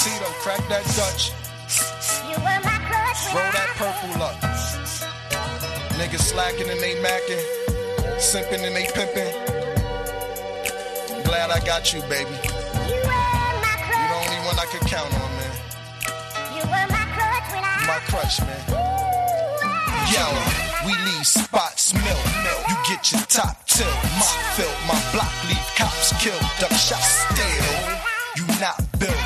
[0.03, 1.31] Tito, crack that Dutch.
[3.31, 4.35] Roll that purple up.
[5.95, 7.45] Niggas slacking and they macking.
[8.19, 9.33] Simping and they pimping.
[11.23, 12.37] Glad I got you, baby.
[12.89, 15.40] You're the only one I could count on, man.
[18.01, 18.65] My crutch, man.
[20.13, 20.25] Yo,
[20.87, 22.25] we leave spots milk.
[22.69, 23.93] You get your top tilt.
[24.17, 26.41] My fill, my block leave cops killed.
[26.59, 27.77] Duck shot still.
[28.37, 29.25] You not built.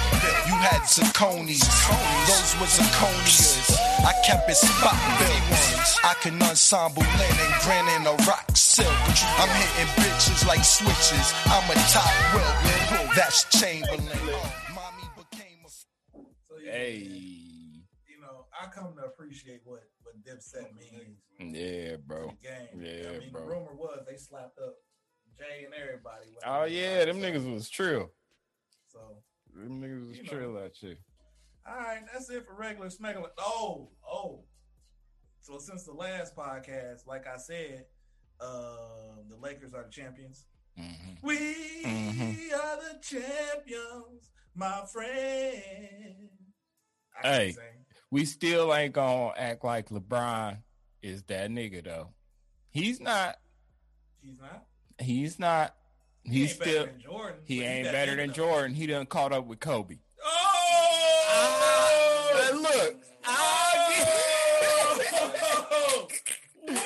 [0.48, 1.62] You had zirconies.
[2.26, 3.78] Those were zirconias.
[4.04, 5.98] I kept it spot built.
[6.02, 8.88] I can ensemble linen and grin in a rock silk.
[9.38, 11.32] I'm hitting bitches like switches.
[11.46, 13.14] I'm a top will.
[13.14, 14.08] That's Chamberlain.
[16.64, 17.43] Hey.
[18.64, 21.18] You I come to appreciate what what Dipset means
[21.56, 22.32] Yeah, bro.
[22.42, 22.80] game.
[22.82, 23.40] Yeah, I mean, bro.
[23.42, 24.74] the rumor was they slapped up
[25.38, 26.36] Jay and everybody.
[26.46, 28.12] Oh yeah, them so- niggas was trill.
[28.88, 29.22] So,
[29.54, 30.30] Them niggas was You know.
[30.32, 30.98] trill that shit.
[31.66, 33.30] all right, that's it for regular smeggler.
[33.38, 34.44] Oh, oh.
[35.40, 37.86] So since the last podcast, like I said,
[38.40, 40.46] um, the Lakers are the champions.
[40.78, 41.18] Mhm.
[41.22, 42.52] We Mhm.
[42.52, 46.30] are the champions, my friend.
[47.22, 47.56] I Hey.
[48.14, 50.58] We still ain't gonna act like LeBron
[51.02, 52.10] is that nigga though.
[52.70, 53.40] He's not.
[54.22, 54.64] He's not.
[55.00, 55.74] He's not.
[56.22, 56.86] He He's ain't better still.
[56.86, 57.40] than Jordan.
[57.44, 58.34] He ain't better than though.
[58.34, 58.76] Jordan.
[58.76, 59.96] He done caught up with Kobe.
[60.24, 62.30] Oh!
[62.36, 63.26] Hey, look, oh!
[63.26, 63.90] I'll
[66.06, 66.22] give,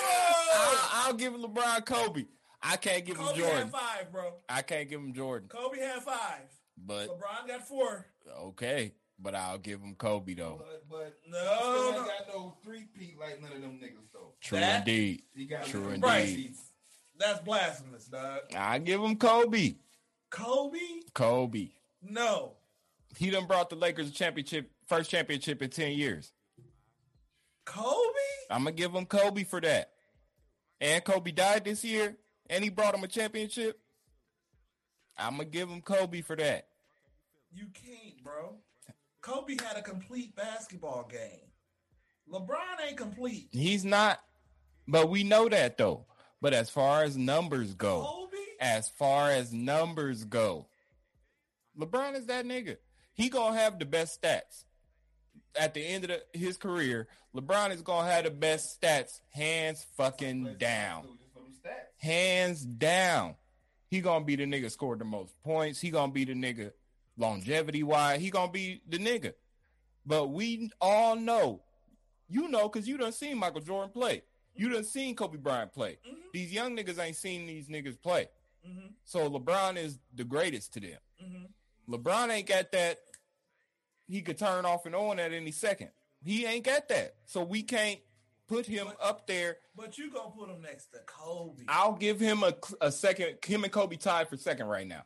[0.55, 2.25] I'll, I'll give LeBron Kobe.
[2.63, 3.59] I can't give him Jordan.
[3.59, 4.33] had five, bro.
[4.49, 5.51] I can't give him Jordan.
[5.51, 6.41] Kobe had five.
[6.87, 8.07] But LeBron got four.
[8.45, 10.63] okay, but I'll give him Kobe though.
[10.65, 11.99] But, but No, still no.
[11.99, 14.35] ain't got no three peat like none of them niggas though.
[14.41, 15.23] True That- indeed.
[15.35, 16.03] He got True indeed.
[16.05, 16.51] Right.
[17.19, 18.43] That's blasphemous, dog.
[18.57, 19.75] I give him Kobe.
[20.31, 20.79] Kobe?
[21.15, 21.69] Kobe.
[22.03, 22.53] No.
[23.17, 26.33] He done brought the Lakers a championship, first championship in ten years.
[27.65, 27.97] Kobe?
[28.51, 29.91] I'm gonna give him Kobe for that.
[30.81, 32.17] And Kobe died this year,
[32.49, 33.81] and he brought him a championship.
[35.17, 36.69] I'm gonna give him Kobe for that.
[37.53, 38.55] You can't, bro.
[39.29, 41.51] Kobe had a complete basketball game.
[42.33, 43.49] LeBron ain't complete.
[43.53, 44.21] He's not,
[44.87, 46.07] but we know that though.
[46.41, 48.37] But as far as numbers go, Kobe?
[48.61, 50.67] as far as numbers go,
[51.79, 52.77] LeBron is that nigga.
[53.13, 54.65] He gonna have the best stats
[55.59, 57.09] at the end of the, his career.
[57.37, 62.03] LeBron is gonna have the best stats, hands fucking down, Just for them stats.
[62.03, 63.35] hands down.
[63.89, 65.81] He gonna be the nigga scored the most points.
[65.81, 66.73] He gonna be the nigga
[67.19, 68.21] longevity wise.
[68.21, 69.35] He gonna be the nigga.
[70.07, 71.61] But we all know,
[72.29, 74.23] you know, because you done seen Michael Jordan play.
[74.57, 75.99] You done seen Kobe Bryant play.
[76.07, 76.21] Mm-hmm.
[76.33, 78.29] These young niggas ain't seen these niggas play.
[78.67, 78.93] Mhm.
[79.05, 80.99] So LeBron is the greatest to them.
[81.23, 81.49] Mhm.
[81.89, 82.99] LeBron ain't got that.
[84.09, 85.91] He could turn off and on at any second.
[86.25, 87.15] He ain't got that.
[87.27, 88.01] So we can't
[88.49, 89.59] put him up there.
[89.77, 91.65] But you gonna put him next to Kobe.
[91.69, 93.37] I'll give him a, a second.
[93.45, 95.05] Him and Kobe tied for second right now.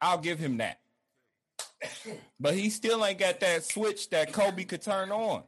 [0.00, 0.80] I'll give him that.
[2.40, 5.42] But he still ain't got that switch that Kobe could turn on.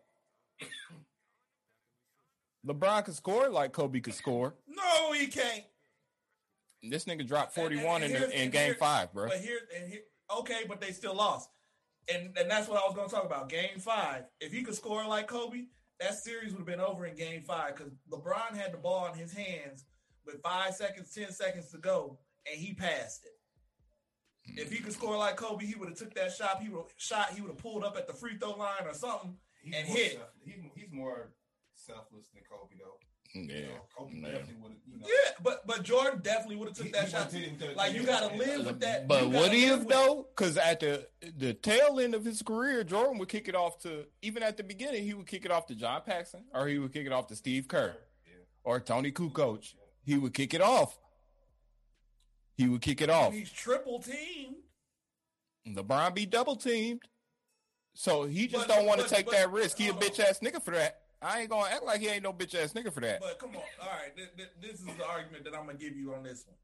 [2.67, 4.55] LeBron could score like Kobe could score.
[4.67, 5.65] no, he can't.
[6.83, 9.29] This nigga dropped 41 in, here's- the, in and game here- five, bro.
[9.29, 10.03] But here and here,
[10.39, 11.49] okay, but they still lost,
[12.13, 13.49] and and that's what I was gonna talk about.
[13.49, 15.65] Game five, if he could score like Kobe,
[15.99, 19.19] that series would have been over in Game five because LeBron had the ball in
[19.19, 19.85] his hands
[20.25, 22.19] with five seconds, ten seconds to go,
[22.51, 23.33] and he passed it.
[24.57, 26.63] If he could score like Kobe, he would have took that shot.
[26.63, 27.31] He would shot.
[27.35, 30.13] He would have pulled up at the free throw line or something He's and hit.
[30.13, 31.33] self- he, he's more
[31.75, 32.99] selfless than Kobe though.
[33.35, 33.67] You Yeah.
[33.69, 34.31] know, Kobe Yeah.
[34.31, 34.81] definitely would have.
[34.87, 37.31] You know, Yeah, but but Jordan definitely would have took He- that he shot.
[37.31, 37.75] too.
[37.77, 39.07] Like you got to live with that.
[39.07, 40.23] But what would gotta he have though?
[40.35, 44.07] Because at the the tail end of his career, Jordan would kick it off to
[44.23, 46.93] even at the beginning, he would kick it off to John Paxson, or he would
[46.93, 47.97] kick it off to Steve Kerr,
[48.65, 49.75] or Toni Kukoc.
[50.05, 50.99] He would kick it off.
[52.59, 53.33] He would kick it off.
[53.33, 54.57] He's triple teamed.
[55.67, 57.03] LeBron be double teamed,
[57.95, 59.79] so he just But- don't want to take but- that risk.
[59.79, 61.03] He a bitch ass nigga for that.
[61.23, 63.21] I ain't gonna act like he ain't no bitch ass nigga for that.
[63.21, 64.15] But come on, all right.
[64.17, 66.57] Th- th- this is the argument that I'm gonna give you on this one.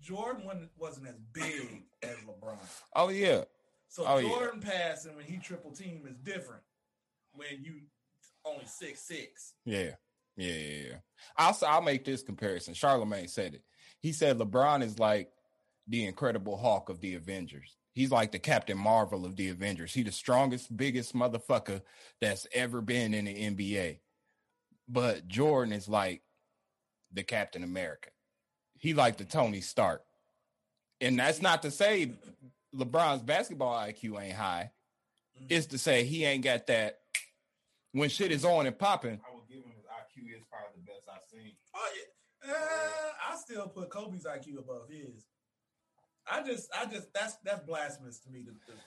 [0.00, 0.44] Jordan
[0.76, 2.58] wasn't, as big as LeBron,
[2.94, 3.44] Oh yeah,
[3.88, 4.28] so Oh, yeah.
[4.28, 6.62] Jordan passing when he triple team is different.
[7.32, 7.80] When you
[8.44, 9.94] only six six, Yeah,
[10.36, 10.82] yeah, yeah.
[10.88, 10.96] yeah.
[11.38, 12.74] I'll I'll make this comparison.
[12.74, 13.62] Charlemagne said it.
[14.04, 15.30] He said LeBron is like
[15.88, 17.78] the Incredible Hulk of the Avengers.
[17.94, 19.94] He's like the Captain Marvel of the Avengers.
[19.94, 21.80] He's the strongest, biggest motherfucker
[22.20, 24.00] that's ever been in the NBA.
[24.86, 26.20] But Jordan is like
[27.14, 28.10] the Captain America.
[28.76, 30.02] He like the Tony Stark.
[31.00, 32.12] And that's not to say
[32.76, 34.70] LeBron's basketball IQ ain't high.
[35.38, 35.46] Mm-hmm.
[35.48, 36.98] It's to say he ain't got that
[37.92, 39.18] when shit is on and popping.
[39.26, 41.52] I would give him his IQ is probably the best I've seen.
[41.74, 42.13] oh yeah,
[42.48, 45.24] uh, I still put Kobe's IQ above his.
[46.30, 48.44] I just, I just, that's that's blasphemous to me.
[48.44, 48.78] To, to,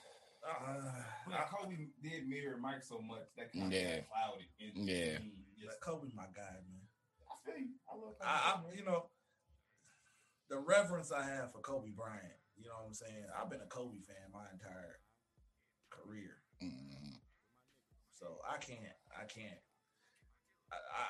[0.48, 0.92] uh,
[1.28, 3.98] But Kobe did mirror Mike so much that kind of Yeah.
[3.98, 4.46] got clouded.
[4.60, 5.18] in- Yeah.
[5.18, 5.32] in
[5.62, 6.82] just- Kobe's my guy, man.
[7.30, 7.74] I feel you.
[7.92, 8.30] I love Kobe.
[8.30, 9.10] I, I, you know,
[10.50, 12.40] the reverence I have for Kobe Bryant.
[12.58, 13.26] You know what I'm saying?
[13.40, 15.00] I've been a Kobe fan my entire
[15.92, 17.18] career, Mm,
[18.16, 18.82] so I can't,
[19.16, 19.60] I can't.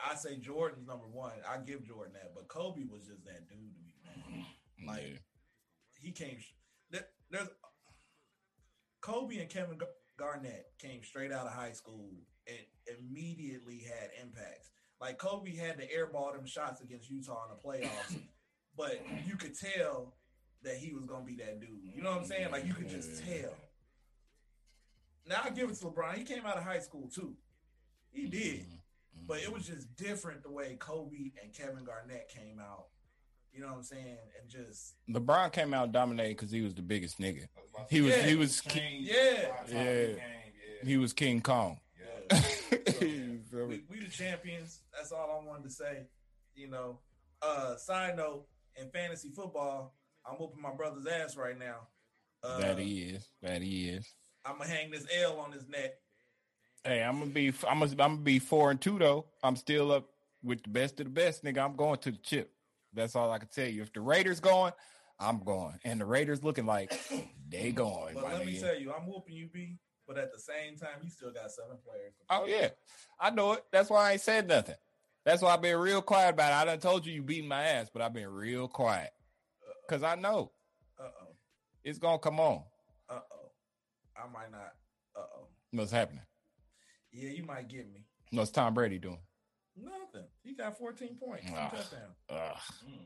[0.08, 1.34] I, I, say Jordan's number one.
[1.48, 4.46] I give Jordan that, but Kobe was just that dude to me, man.
[4.88, 5.18] Like yeah.
[6.00, 6.38] he came.
[7.30, 7.50] There's
[9.02, 9.78] Kobe and Kevin
[10.18, 12.10] Garnett came straight out of high school
[12.48, 14.72] and immediately had impacts.
[15.00, 18.20] Like Kobe had to airball them shots against Utah in the playoffs,
[18.78, 20.16] but you could tell
[20.64, 21.70] that he was gonna be that dude.
[21.96, 22.52] You know what I'm saying?
[22.52, 23.54] Like you could just tell.
[25.28, 26.16] Now I give it to LeBron.
[26.16, 27.36] He came out of high school too.
[28.12, 28.66] He did,
[29.28, 32.88] but it was just different the way Kobe and Kevin Garnett came out.
[33.54, 34.18] You know what I'm saying?
[34.40, 37.48] And just LeBron came out dominating because he was the biggest nigga.
[37.90, 38.26] He was Yeah.
[38.28, 39.50] he was ki- Change Yeah.
[39.50, 40.06] by the time Yeah.
[40.06, 40.86] he yeah.
[40.86, 41.80] he was King Kong.
[42.32, 42.40] Yeah.
[43.00, 43.82] Feel me?
[43.90, 44.82] we, we the champions.
[44.96, 46.04] That's all I wanted to say.
[46.56, 47.00] You know.
[47.42, 51.88] Uh side note, in fantasy football, I'm whooping my brother's ass right now.
[52.44, 53.28] Uh, that he is.
[53.42, 54.08] That he is.
[54.46, 55.92] I'm gonna hang this L on his neck.
[56.84, 59.26] Hey, I'm gonna be I'm gonna, I'm gonna be four and two though.
[59.44, 60.10] I'm still up
[60.44, 61.64] with the best of the best, nigga.
[61.64, 62.52] I'm going to the chip.
[62.94, 63.82] That's all I can tell you.
[63.82, 64.72] If the Raiders going,
[65.20, 66.98] I'm going, and the Raiders looking like
[67.50, 68.16] they going.
[68.16, 68.62] But let me nigga.
[68.62, 69.78] tell you, I'm whooping you, B.
[70.08, 72.14] But at the same time, you still got seven players.
[72.30, 72.70] Oh yeah,
[73.20, 73.66] I know it.
[73.72, 74.76] That's why I ain't said nothing.
[75.26, 76.56] That's why I've been real quiet about it.
[76.56, 79.12] I done told you you beating my ass, but I've been real quiet
[79.86, 80.52] because I know
[80.98, 81.28] Uh oh.
[81.84, 82.64] it's gonna come on.
[83.10, 83.52] Uh oh.
[84.16, 84.72] I might not.
[85.14, 85.48] Uh oh.
[85.72, 86.22] What's happening?
[87.18, 88.06] Yeah, you might get me.
[88.32, 89.18] What's Tom Brady doing?
[89.76, 90.28] Nothing.
[90.44, 91.70] He got 14 points, two Ah.
[91.70, 92.16] touchdowns.
[92.30, 92.58] Ugh.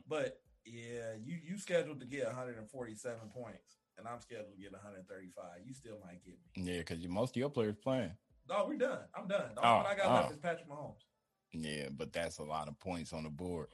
[0.06, 5.44] But yeah, you you scheduled to get 147 points, and I'm scheduled to get 135.
[5.64, 6.72] You still might get me.
[6.72, 8.12] Yeah, because most of your players playing.
[8.48, 9.00] No, we're done.
[9.14, 9.54] I'm done.
[9.54, 10.32] The Oh, only one I got left oh.
[10.32, 11.04] is Patrick Mahomes.
[11.52, 13.68] Yeah, but that's a lot of points on the board.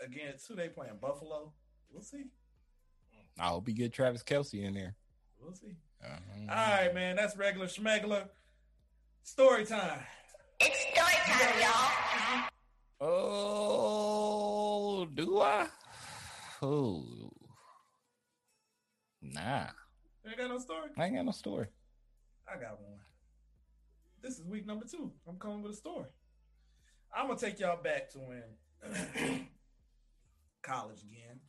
[0.00, 0.98] Against who they playing?
[1.00, 1.52] Buffalo.
[1.90, 2.24] We'll see.
[3.38, 4.94] I hope you get Travis Kelce in there.
[5.40, 5.74] We'll see.
[6.04, 6.40] Uh-huh.
[6.48, 7.16] All right, man.
[7.16, 8.28] That's regular schmegler.
[9.24, 9.98] Story time.
[10.60, 12.48] It's story time, y'all.
[13.00, 15.66] Oh, do I?
[16.62, 17.04] Oh,
[19.22, 19.68] Nah,
[20.22, 20.90] You ain't got no story?
[20.98, 21.66] I ain't got no story.
[22.46, 22.98] I got one.
[24.22, 25.10] This is week number two.
[25.26, 26.08] I'm coming with a story.
[27.16, 28.42] I'm gonna take y'all back to when
[30.62, 31.40] college again.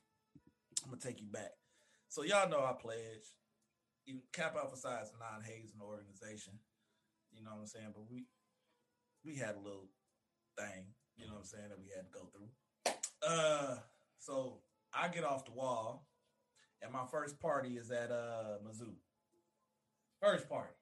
[0.84, 1.51] I'm gonna take you back.
[2.07, 3.26] So y'all know I pledge.
[4.05, 6.53] You Kappa Alpha Psi is a non-hazing organization.
[7.36, 7.93] You know what I'm saying?
[7.93, 8.25] But we
[9.23, 9.89] we had a little
[10.57, 10.86] thing,
[11.17, 13.27] you know what I'm saying, that we had to go through.
[13.27, 13.77] Uh
[14.19, 14.59] so
[14.93, 16.07] I get off the wall
[16.81, 18.93] and my first party is at uh Mizzou.
[20.21, 20.73] First party.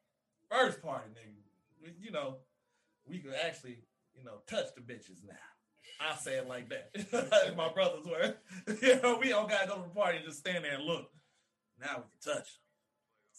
[0.49, 1.91] First party, nigga.
[1.99, 2.37] You know,
[3.05, 3.79] we could actually,
[4.15, 5.33] you know, touch the bitches now.
[5.99, 7.53] I say it like that.
[7.57, 8.35] My brothers were.
[8.81, 11.09] you know, we don't gotta go to the party and just stand there and look.
[11.79, 12.47] Now we can touch.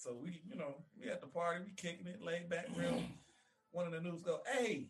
[0.05, 3.01] So we, you know, we at the party, we kicking it, laid back, real.
[3.73, 4.89] One of the news go, hey,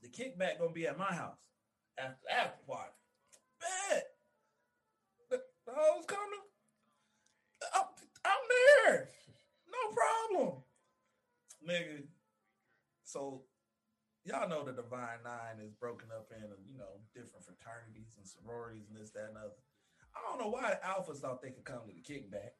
[0.00, 1.36] the kickback gonna be at my house
[1.98, 2.96] after after party.
[3.60, 4.06] Bet.
[5.28, 6.40] The, the hoes coming.
[7.74, 7.84] I'm,
[8.24, 8.44] I'm
[8.88, 9.10] there.
[9.68, 10.62] No problem.
[11.68, 12.04] Nigga.
[13.04, 13.42] So
[14.24, 18.88] y'all know the Divine Nine is broken up into, you know, different fraternities and sororities
[18.88, 19.52] and this, that, and other.
[20.16, 22.56] I don't know why the alphas thought they could come to the kickback.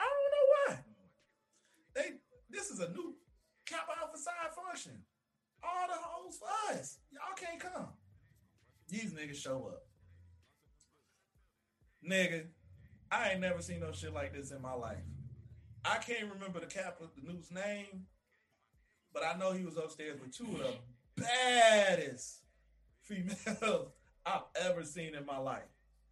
[0.00, 0.72] I don't know why.
[1.94, 2.12] They
[2.50, 3.14] this is a new
[3.66, 5.02] Kappa Alpha Psi function.
[5.62, 6.98] All the hoes for us.
[7.10, 7.88] Y'all can't come.
[8.88, 9.86] These niggas show up.
[12.08, 12.46] Nigga,
[13.10, 15.04] I ain't never seen no shit like this in my life.
[15.84, 18.06] I can't remember the cap Kappa, the news name,
[19.12, 22.40] but I know he was upstairs with two of the baddest
[23.02, 23.88] females
[24.26, 25.62] I've ever seen in my life.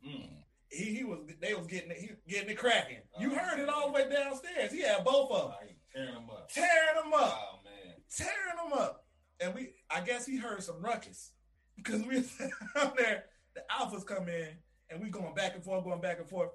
[0.07, 0.29] Mm.
[0.71, 2.99] He, he was they was getting it, he getting it cracking.
[3.19, 4.73] You heard it all the way downstairs.
[4.73, 5.69] He had both of them.
[5.95, 6.51] Tearing them up.
[6.53, 7.41] Tearing them up.
[7.41, 7.95] Oh man.
[8.15, 9.05] Tearing them up.
[9.41, 11.33] And we I guess he heard some ruckus.
[11.77, 12.17] Because we
[12.75, 14.49] down there, the alphas come in
[14.91, 16.51] and we going back and forth, going back and forth.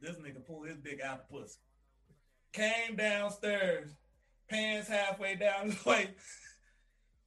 [0.00, 1.58] This nigga pulled his big apple pussy.
[2.52, 3.90] Came downstairs,
[4.48, 6.10] pants halfway down his way.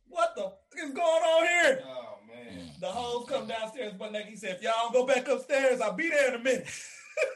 [0.10, 1.84] What the fuck is going on here?
[1.86, 2.72] Oh man.
[2.82, 4.30] The hoes come downstairs, but naked.
[4.30, 6.68] He said, if y'all don't go back upstairs, I'll be there in a minute.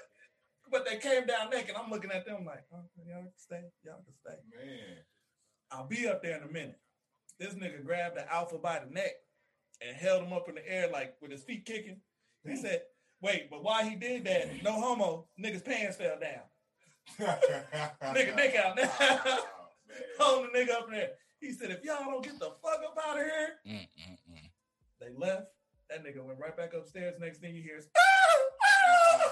[0.72, 1.76] but they came down naked.
[1.76, 3.62] I'm looking at them like, oh, y'all can stay.
[3.84, 4.38] Y'all can stay.
[4.56, 4.98] Man.
[5.72, 6.80] I'll be up there in a minute.
[7.40, 9.12] This nigga grabbed the alpha by the neck
[9.82, 12.00] and held him up in the air like with his feet kicking.
[12.46, 12.82] He said,
[13.22, 16.44] wait, but why he did that, no homo, nigga's pants fell down.
[18.14, 18.90] nigga dick out now.
[20.20, 21.10] Holding the nigga up there.
[21.44, 24.50] He said, if y'all don't get the fuck up out of here, Mm-mm-mm.
[25.02, 25.48] they left.
[25.90, 27.16] That nigga went right back upstairs.
[27.20, 29.30] Next thing you hear is Oh,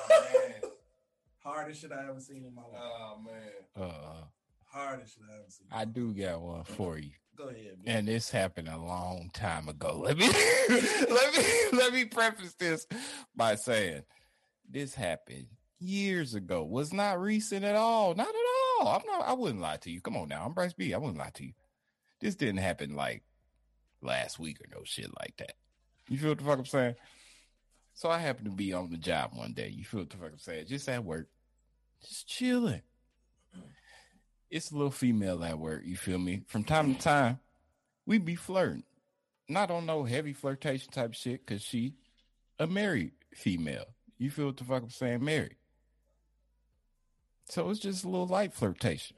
[1.40, 2.82] hardest shit I ever seen in my life.
[2.82, 3.90] Oh man.
[3.90, 4.26] Uh,
[4.66, 5.68] Hardest shit I ever seen.
[5.72, 7.12] I do got one for you.
[7.38, 7.98] Go ahead, man.
[7.98, 10.00] And this happened a long time ago.
[10.06, 11.44] Let me let me
[11.74, 12.86] let me preface this
[13.36, 14.04] by saying
[14.70, 15.48] this happened
[15.80, 16.64] years ago.
[16.64, 18.14] Was not recent at all.
[18.16, 18.88] Not at all.
[18.90, 20.02] I'm not I wouldn't lie to you.
[20.02, 20.44] Come on now.
[20.46, 20.94] I'm Bryce B.
[20.94, 21.54] I wouldn't lie to you.
[22.22, 23.24] This didn't happen like
[24.02, 25.54] last week or no shit like that.
[26.08, 26.96] You feel what the fuck I'm saying?
[27.94, 29.70] So I happened to be on the job one day.
[29.70, 30.66] You feel what the fuck I'm saying?
[30.68, 31.28] Just at work.
[32.08, 32.82] Just chilling.
[34.50, 36.44] It's a little female at work, you feel me?
[36.48, 37.40] From time to time,
[38.06, 38.84] we be flirting.
[39.48, 41.94] Not on no heavy flirtation type shit, cause she
[42.60, 43.86] a married female.
[44.18, 45.24] You feel what the fuck I'm saying?
[45.24, 45.56] Married.
[47.46, 49.18] So it's just a little light flirtation.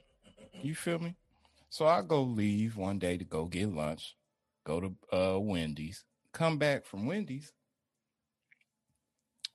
[0.62, 1.16] You feel me?
[1.74, 4.14] So I go leave one day to go get lunch,
[4.64, 7.52] go to uh Wendy's, come back from Wendy's.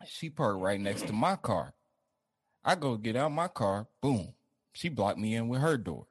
[0.05, 1.74] She parked right next to my car.
[2.61, 4.34] I go get out my car, boom.
[4.74, 6.07] She blocked me in with her door.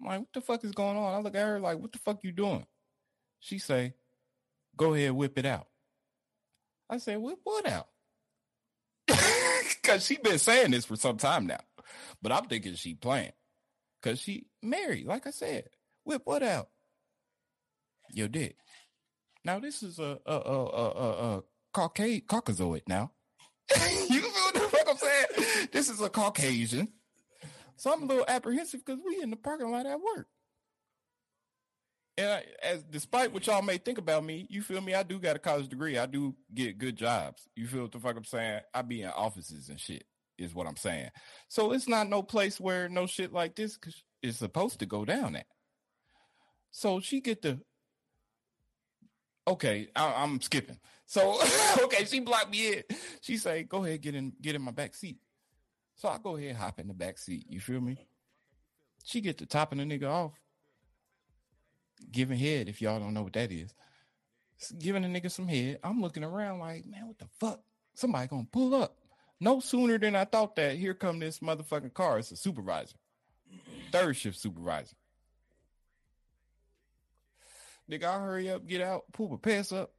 [0.00, 1.12] I'm like, what the fuck is going on?
[1.12, 2.64] I look at her like, what the fuck you doing?
[3.40, 3.92] She say,
[4.74, 5.66] go ahead, whip it out.
[6.88, 7.88] I say, whip what out?
[9.82, 11.60] Cause she been saying this for some time now.
[12.22, 13.32] But I'm thinking she playing.
[14.06, 15.64] Cause she married, like I said.
[16.04, 16.68] Whip what out?
[18.12, 18.56] Your dick.
[19.44, 21.42] Now this is a a a a a, a
[21.74, 23.10] Caucasoid now.
[23.74, 25.68] you feel what the fuck I'm saying?
[25.72, 26.86] This is a Caucasian.
[27.78, 30.28] So I'm a little apprehensive because we in the parking lot at work.
[32.16, 34.94] And I, as despite what y'all may think about me, you feel me?
[34.94, 35.98] I do got a college degree.
[35.98, 37.42] I do get good jobs.
[37.56, 38.60] You feel what the fuck I'm saying?
[38.72, 40.04] I be in offices and shit
[40.38, 41.10] is what I'm saying.
[41.48, 43.78] So it's not no place where no shit like this
[44.22, 45.46] is supposed to go down at.
[46.70, 47.60] So she get the
[49.48, 49.88] okay.
[49.96, 50.78] I, I'm skipping.
[51.06, 51.40] So
[51.82, 52.82] okay, she blocked me in.
[53.20, 55.18] She say, "Go ahead, get in, get in my back seat."
[55.94, 57.46] So I go ahead, hop in the back seat.
[57.48, 58.06] You feel me?
[59.04, 60.32] She get the topping the nigga off,
[62.10, 62.68] giving head.
[62.68, 63.72] If y'all don't know what that is,
[64.78, 65.78] giving a nigga some head.
[65.82, 67.60] I'm looking around like, man, what the fuck?
[67.94, 68.98] Somebody gonna pull up.
[69.40, 72.18] No sooner than I thought that here come this motherfucking car.
[72.18, 72.96] It's a supervisor.
[73.92, 74.96] Third shift supervisor.
[77.90, 79.92] Nigga, I hurry up, get out, pull my pants up,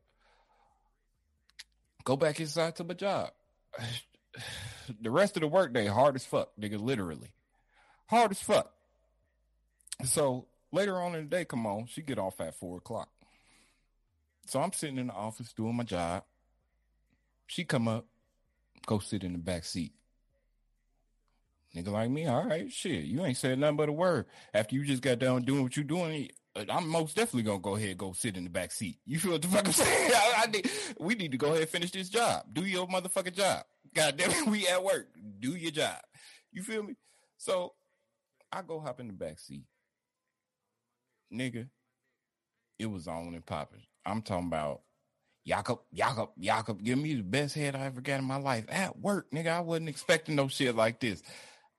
[2.04, 3.32] go back inside to my job.
[5.02, 7.32] the rest of the workday hard as fuck, nigga, literally.
[8.08, 8.74] Hard as fuck.
[10.04, 13.10] So later on in the day, come on, she get off at four o'clock.
[14.48, 16.24] So I'm sitting in the office doing my job.
[17.48, 18.06] She come up,
[18.88, 19.94] go sit in the back seat.
[21.76, 23.04] Nigga like me, all right, shit.
[23.04, 24.26] You ain't said nothing but a word.
[24.54, 27.76] After you just got done doing what you doing, uh, I'm most definitely gonna go
[27.76, 28.98] ahead and go sit in the back seat.
[29.06, 30.12] You feel what the fuck I'm saying?
[30.16, 32.46] I, I need, we need to go ahead and finish this job.
[32.52, 33.66] Do your motherfucking job.
[33.94, 35.10] God damn it, we at work.
[35.40, 35.98] Do your job.
[36.52, 36.96] You feel me?
[37.38, 37.74] So
[38.52, 39.66] I go hop in the back seat.
[41.32, 41.68] Nigga,
[42.80, 43.84] it was on and popping.
[44.06, 44.82] I'm talking about
[45.48, 49.00] Jakob, Jakob, Jakob, give me the best head I ever got in my life at
[49.00, 49.48] work, nigga.
[49.48, 51.24] I wasn't expecting no shit like this.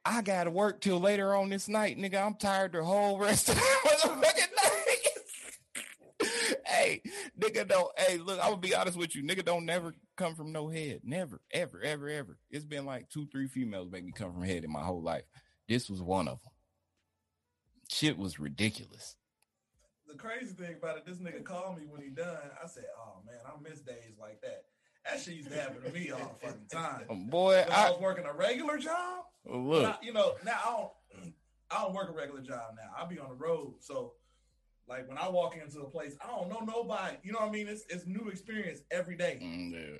[0.06, 2.24] I gotta work till later on this night, nigga.
[2.24, 4.48] I'm tired the whole rest of the motherfucking
[6.22, 6.56] night.
[6.66, 7.02] hey,
[7.38, 7.90] nigga, don't.
[7.98, 9.44] Hey, look, I'm gonna be honest with you, nigga.
[9.44, 12.38] Don't never come from no head, never, ever, ever, ever.
[12.50, 15.24] It's been like two, three females make me come from head in my whole life.
[15.68, 16.52] This was one of them.
[17.90, 19.17] Shit was ridiculous.
[20.08, 22.38] The crazy thing about it, this nigga called me when he done.
[22.62, 24.64] I said, "Oh man, I miss days like that."
[25.04, 27.04] That shit used to happen to me all the fucking time.
[27.10, 29.24] Um, boy, I, I was working a regular job.
[29.46, 29.82] look.
[29.82, 31.34] Now, you know, now I don't,
[31.70, 32.90] I don't work a regular job now.
[32.96, 34.14] I be on the road, so
[34.88, 37.16] like when I walk into a place, I don't know nobody.
[37.22, 37.68] You know what I mean?
[37.68, 39.38] It's it's new experience every day.
[39.42, 39.98] Mm, yeah.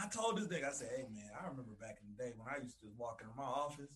[0.00, 2.46] I told this nigga, I said, "Hey man, I remember back in the day when
[2.52, 3.90] I used to walk in my office,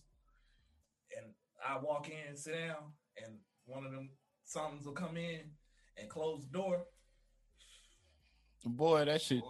[1.17, 1.27] and
[1.65, 2.91] I walk in, sit down,
[3.23, 4.09] and one of them
[4.51, 5.39] somethings will come in
[5.97, 6.85] and close the door.
[8.65, 9.41] Boy, that shit,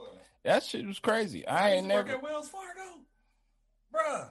[0.43, 1.45] that shit was crazy.
[1.45, 3.01] I ain't used to work never, at Wells Fargo,
[3.93, 4.29] bruh.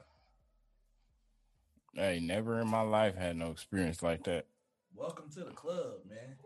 [1.97, 4.47] I ain't never in my life had no experience like that.
[4.95, 6.37] Welcome to the club, man.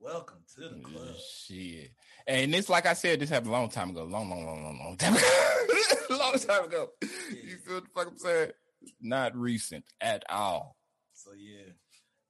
[0.00, 1.14] Welcome to the club.
[1.16, 1.92] Shit.
[2.26, 4.04] And it's like I said, this happened a long time ago.
[4.04, 5.24] Long, long, long, long, long time ago.
[6.10, 6.90] long time ago.
[7.00, 8.50] You feel what the fuck I'm saying?
[9.00, 10.76] Not recent at all.
[11.14, 11.72] So yeah,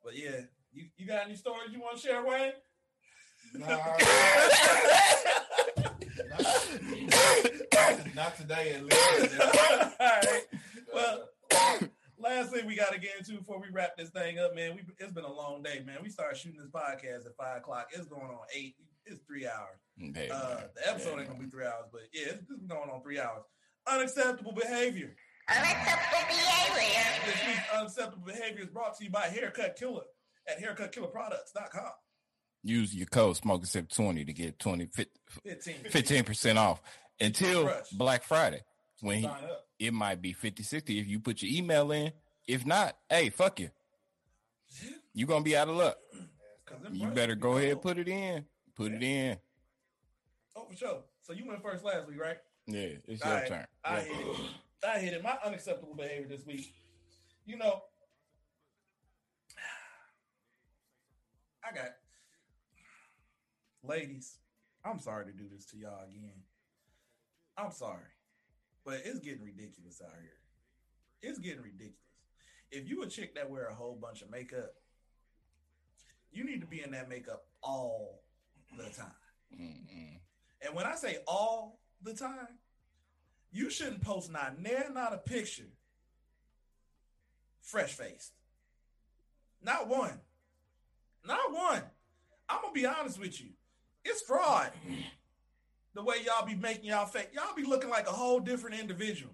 [0.05, 0.43] but yeah,
[0.75, 2.53] you, you got any stories you want to share, Wayne?
[3.55, 3.79] Nah.
[8.15, 9.41] Not today, at least.
[9.41, 9.51] All
[10.01, 10.43] right.
[10.93, 11.29] Well,
[12.19, 14.75] last thing we got to get into before we wrap this thing up, man.
[14.75, 15.99] We it's been a long day, man.
[16.03, 17.89] We started shooting this podcast at five o'clock.
[17.93, 18.77] It's going on eight.
[19.07, 19.79] It's three hours.
[20.15, 23.03] Hey, Uh, the episode ain't gonna be three hours, but yeah, it's, it's going on
[23.03, 23.43] three hours.
[23.87, 25.15] Unacceptable behavior.
[25.49, 27.27] Unacceptable behavior.
[27.27, 30.05] This week's unacceptable behavior is brought to you by Haircut Killer
[30.49, 31.91] at haircutkillerproducts.com.
[32.63, 35.75] Use your code smoking sip 20 to get 20 15.
[35.85, 36.81] 15% off
[37.21, 38.63] until Black Friday.
[39.01, 39.29] When he,
[39.79, 42.13] it might be 50 60 if you put your email in.
[42.47, 43.71] If not, hey, fuck you.
[45.13, 45.97] You're gonna be out of luck.
[46.91, 48.45] You better go ahead and put it in.
[48.75, 49.37] Put it in.
[50.57, 51.03] Oh, for sure.
[51.21, 52.39] So you went first last week, right?
[52.67, 53.67] Yeah, it's your right, turn.
[53.85, 54.03] I Yeah.
[54.03, 54.37] hit it.
[54.87, 55.23] I hit it.
[55.23, 56.75] My unacceptable behavior this week.
[57.47, 57.83] You know,
[61.67, 61.95] I got
[63.83, 64.39] ladies.
[64.85, 66.43] I'm sorry to do this to y'all again.
[67.57, 68.13] I'm sorry,
[68.85, 71.31] but it's getting ridiculous out here.
[71.31, 71.95] It's getting ridiculous.
[72.71, 74.75] If you a chick that wear a whole bunch of makeup,
[76.33, 78.21] you need to be in that makeup all
[78.77, 79.07] the time.
[79.59, 80.19] Mm-mm.
[80.61, 82.59] And when I say all the time,
[83.53, 85.71] you shouldn't post not near not a picture
[87.65, 88.33] fresh faced.
[89.63, 90.21] Not one.
[91.27, 91.83] Not one.
[92.49, 93.49] I'm gonna be honest with you.
[94.05, 94.71] It's fraud.
[95.95, 99.33] The way y'all be making y'all fake, y'all be looking like a whole different individual.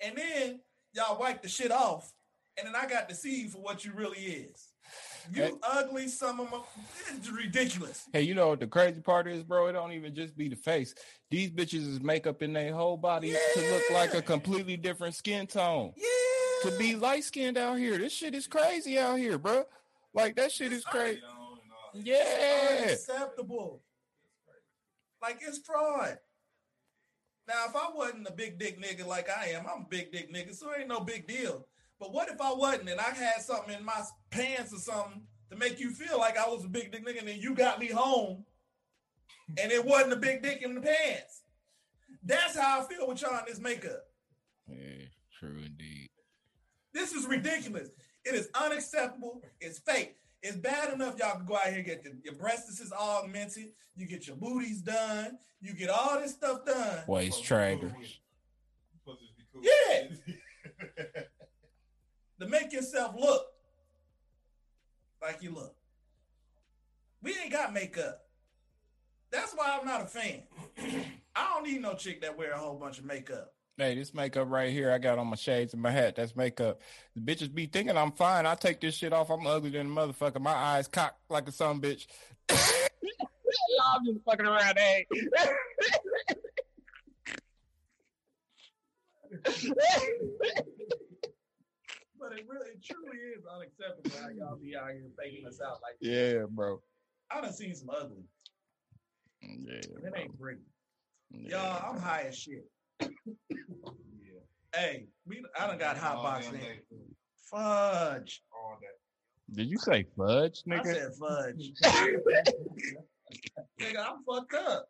[0.00, 0.60] And then
[0.92, 2.12] y'all wipe the shit off,
[2.58, 4.68] and then I got to see you for what you really is.
[5.32, 5.52] You Hey.
[5.62, 6.60] ugly, some of them.
[7.16, 8.04] It's ridiculous.
[8.12, 9.68] Hey, you know what the crazy part is, bro?
[9.68, 10.94] It don't even just be the face.
[11.30, 15.46] These bitches is makeup in their whole body to look like a completely different skin
[15.46, 15.94] tone.
[15.96, 16.70] Yeah.
[16.70, 17.96] To be light skinned out here.
[17.96, 19.64] This shit is crazy out here, bro.
[20.14, 21.20] Like that shit is crazy.
[21.92, 22.84] Yeah.
[22.90, 23.82] acceptable.
[25.20, 26.18] Like it's fraud.
[27.46, 30.32] Now, if I wasn't a big dick nigga like I am, I'm a big dick
[30.32, 31.66] nigga, so it ain't no big deal.
[32.00, 35.56] But what if I wasn't and I had something in my pants or something to
[35.56, 37.88] make you feel like I was a big dick nigga and then you got me
[37.88, 38.44] home
[39.58, 41.42] and it wasn't a big dick in the pants?
[42.22, 44.04] That's how I feel with y'all in this makeup.
[44.66, 45.06] Yeah,
[45.38, 46.08] true indeed.
[46.92, 47.90] This is ridiculous.
[48.24, 49.42] It is unacceptable.
[49.60, 50.16] It's fake.
[50.42, 53.70] It's bad enough y'all can go out here and get the, your breasts is augmented,
[53.96, 57.04] you get your booties done, you get all this stuff done.
[57.06, 57.90] Waist to.
[59.62, 60.02] Yeah.
[62.40, 63.46] to make yourself look
[65.22, 65.74] like you look.
[67.22, 68.26] We ain't got makeup.
[69.30, 70.42] That's why I'm not a fan.
[71.34, 73.53] I don't need no chick that wear a whole bunch of makeup.
[73.76, 76.14] Hey, this makeup right here, I got on my shades and my hat.
[76.14, 76.80] That's makeup.
[77.16, 78.46] The bitches be thinking I'm fine.
[78.46, 79.30] I take this shit off.
[79.30, 80.40] I'm ugly than a motherfucker.
[80.40, 82.06] My eyes cocked like a son bitch.
[82.50, 85.06] I'm just fucking around, hey.
[92.18, 95.80] But it really, it truly is unacceptable how y'all be out here faking us out
[95.82, 96.80] like Yeah, bro.
[97.30, 98.24] I done seen some ugly.
[99.42, 99.74] Yeah.
[99.74, 100.60] It ain't pretty.
[101.30, 101.50] yeah.
[101.50, 102.64] Y'all, I'm high as shit.
[104.74, 106.54] Hey, we I done got hot All box in.
[106.54, 106.80] day.
[107.50, 108.42] Fudge.
[108.52, 109.56] All that.
[109.56, 110.94] Did you say fudge, I nigga?
[110.94, 111.72] said fudge.
[113.80, 114.88] Nigga, I'm fucked up.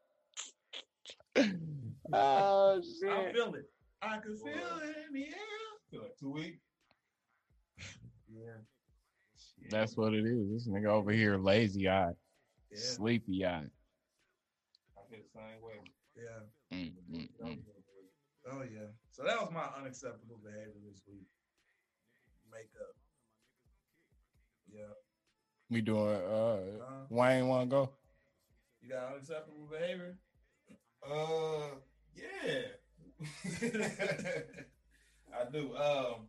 [2.12, 3.10] Oh shit!
[3.10, 3.64] I feel it.
[4.02, 5.32] I can feel it in the air.
[5.90, 6.58] Feel like two weeks.
[8.32, 8.58] Yeah.
[9.70, 10.50] That's what it is.
[10.52, 12.14] This nigga over here lazy eyed,
[12.70, 12.78] Yeah.
[12.78, 13.70] sleepy eyed.
[14.96, 15.80] I feel the same way.
[16.16, 16.76] Yeah.
[16.76, 17.58] Mm, mm, mm.
[18.50, 18.88] Oh yeah.
[19.10, 21.26] So that was my unacceptable behavior this week.
[22.50, 22.94] Makeup.
[24.72, 24.92] Yeah.
[25.70, 27.90] We doing uh Uh, Wayne wanna go?
[28.82, 30.18] you got unacceptable behavior?
[31.06, 31.76] Uh,
[32.14, 32.62] yeah.
[35.34, 35.74] I do.
[35.76, 36.28] Um,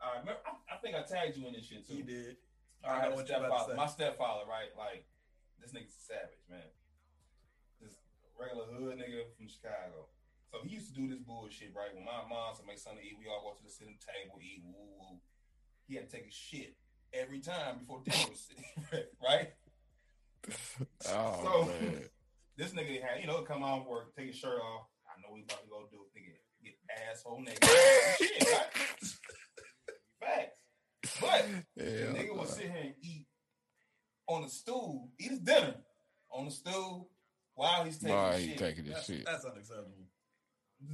[0.00, 0.40] I remember.
[0.46, 1.94] I, I think I tagged you in this shit too.
[1.96, 2.36] You did.
[2.84, 3.72] I I got know what you about to stepfather.
[3.72, 3.76] say.
[3.76, 4.70] My stepfather, right?
[4.76, 5.06] Like
[5.60, 6.60] this nigga's a savage, man.
[7.80, 7.96] This
[8.38, 10.08] regular hood nigga from Chicago.
[10.56, 11.92] So he used to do this bullshit, right?
[11.94, 14.38] When my mom's and my son to eat, we all go to the sitting table,
[14.40, 15.18] eat, woo woo.
[15.86, 16.74] He had to take a shit
[17.12, 19.52] every time before dinner was sitting, right?
[21.08, 22.00] Oh So- man.
[22.58, 24.86] This nigga had, you know, come out of work, take his shirt off.
[25.06, 26.18] I know we about to go do it.
[26.18, 26.32] Nigga,
[26.64, 26.74] get
[27.12, 28.16] asshole nigga.
[28.16, 28.48] Shit,
[30.22, 30.48] right?
[31.04, 31.20] Facts.
[31.20, 31.46] But
[31.76, 32.44] the nigga would no.
[32.46, 33.26] sit here and eat
[34.26, 35.74] on the stool, eat his dinner
[36.32, 37.10] on the stool
[37.56, 38.58] while he's taking Why his he shit.
[38.58, 39.24] taking this That's, shit?
[39.26, 40.05] that's unacceptable.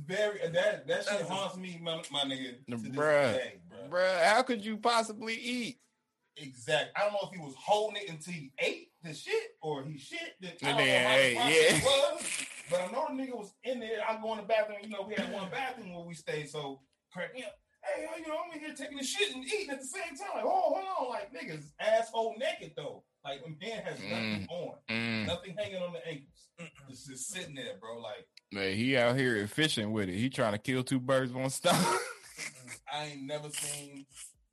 [0.06, 2.54] Very that that shit haunts me, my, my nigga.
[2.70, 3.32] To this Bruh.
[3.34, 3.90] day, bruh.
[3.90, 5.78] Bruh, how could you possibly eat?
[6.36, 6.92] Exactly.
[6.96, 9.98] I don't know if he was holding it until he ate the shit or he
[9.98, 10.18] shit.
[10.40, 11.84] Then, I And don't then, know how the hey, process yeah.
[11.84, 13.98] was, but I know the nigga was in there.
[14.08, 14.78] I go in the bathroom.
[14.82, 16.48] You know, we had one bathroom where we stayed.
[16.48, 16.80] So,
[17.12, 17.52] correct me up.
[17.84, 20.28] Hey, you know, I'm in here taking the shit and eating at the same time.
[20.36, 21.08] Like, oh, hold on.
[21.10, 23.04] Like, niggas asshole naked though.
[23.24, 25.26] Like, a man has nothing on, Mm.
[25.26, 26.48] nothing hanging on the ankles.
[26.88, 27.98] It's just sitting there, bro.
[27.98, 30.14] Like, Man, he out here fishing with it.
[30.14, 31.74] He trying to kill two birds with one stone.
[32.92, 34.04] I ain't never seen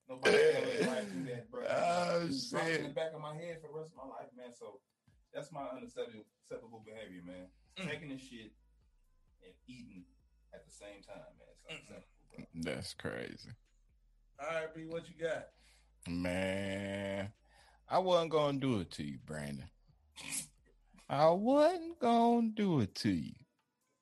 [0.08, 1.66] nobody do that, bro.
[1.70, 4.30] Oh, It's right in the back of my head for the rest of my life,
[4.38, 4.54] man.
[4.58, 4.80] So
[5.34, 7.48] that's my unacceptable behavior, man.
[7.78, 7.90] Mm.
[7.90, 8.54] Taking this shit
[9.44, 10.06] and eating
[10.54, 11.50] at the same time, man.
[11.52, 12.74] It's unacceptable, bro.
[12.74, 13.50] That's crazy.
[14.42, 15.48] All right, B, what you got?
[16.08, 17.34] Man,
[17.90, 19.70] I wasn't gonna do it to you, Brandon.
[21.10, 23.34] I wasn't gonna do it to you.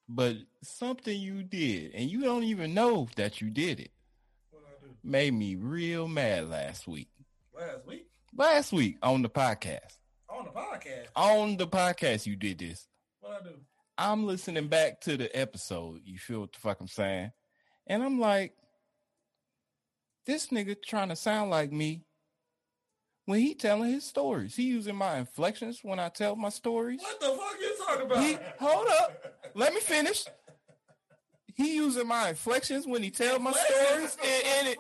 [0.10, 3.92] But something you did, and you don't even know that you did it,
[5.04, 7.10] made me real mad last week.
[7.54, 9.98] Last week Last week on the podcast.
[10.30, 11.08] on the podcast.
[11.16, 12.88] On the podcast, you did this.
[13.20, 13.56] What I do?
[13.98, 16.02] I'm listening back to the episode.
[16.06, 17.32] You feel what the fuck I'm saying?
[17.88, 18.54] And I'm like,
[20.26, 22.04] this nigga trying to sound like me
[23.26, 24.56] when he telling his stories.
[24.56, 27.02] He using my inflections when I tell my stories.
[27.02, 28.24] What the fuck you talking about?
[28.24, 29.34] He, hold up.
[29.54, 30.26] Let me finish.
[31.56, 34.78] He using my inflections when he tell my stories in, in, it,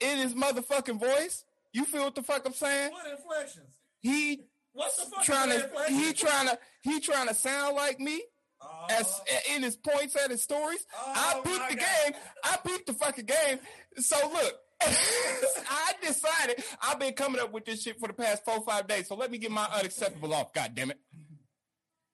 [0.00, 1.44] in his motherfucking voice.
[1.72, 2.92] You feel what the fuck I'm saying?
[2.92, 3.74] What inflections?
[4.00, 4.42] He
[4.72, 5.24] What's the fuck?
[5.24, 8.22] trying to he trying to he trying to sound like me
[8.62, 9.20] Oh, as
[9.54, 10.84] in his points at his stories.
[10.96, 11.86] I Oh, peeped my the God.
[12.04, 12.20] game.
[12.44, 13.58] I beat the fucking game.
[13.96, 18.60] So look, I decided I've been coming up with this shit for the past four
[18.62, 19.08] five days.
[19.08, 20.52] So let me get my unacceptable off.
[20.52, 20.98] God damn it!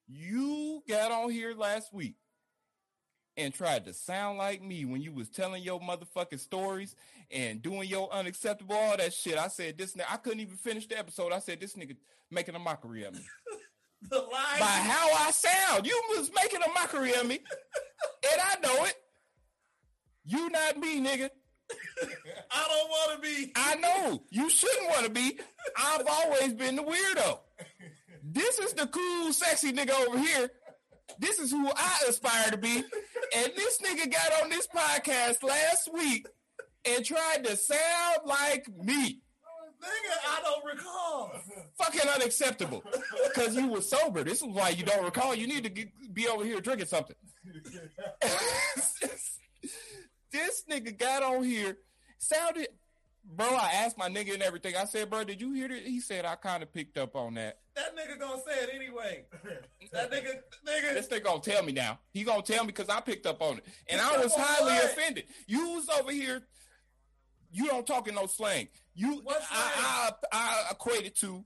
[0.07, 2.15] You got on here last week
[3.35, 6.95] and tried to sound like me when you was telling your motherfucking stories
[7.29, 9.37] and doing your unacceptable all that shit.
[9.37, 9.93] I said this.
[9.95, 11.31] nigga- I couldn't even finish the episode.
[11.33, 11.95] I said this nigga
[12.31, 13.21] making a mockery of me
[14.09, 14.57] the lie.
[14.59, 15.85] by how I sound.
[15.85, 17.39] You was making a mockery of me,
[18.31, 18.95] and I know it.
[20.25, 21.29] You not me, nigga.
[22.49, 23.51] I don't want to be.
[23.55, 25.37] I know you shouldn't want to be.
[25.77, 27.39] I've always been the weirdo.
[28.29, 30.49] This is the cool, sexy nigga over here.
[31.17, 32.83] This is who I aspire to be.
[33.35, 36.27] And this nigga got on this podcast last week
[36.85, 39.21] and tried to sound like me.
[39.81, 41.31] Nigga, I don't recall.
[41.77, 42.83] Fucking unacceptable.
[43.27, 44.23] Because you were sober.
[44.23, 45.33] This is why you don't recall.
[45.33, 47.15] You need to get, be over here drinking something.
[50.31, 51.77] this nigga got on here,
[52.17, 52.67] sounded,
[53.35, 53.47] bro.
[53.47, 54.75] I asked my nigga and everything.
[54.75, 55.79] I said, bro, did you hear that?
[55.79, 57.59] He said, I kind of picked up on that.
[57.75, 59.25] That nigga gonna say it anyway.
[59.93, 60.33] That nigga,
[60.67, 60.93] nigga.
[60.95, 61.97] This nigga gonna tell me now.
[62.11, 64.83] He gonna tell me because I picked up on it, and I was highly what?
[64.83, 65.23] offended.
[65.47, 66.45] You was over here.
[67.51, 68.67] You don't talk in no slang.
[68.93, 71.45] You, What I, I, I equated to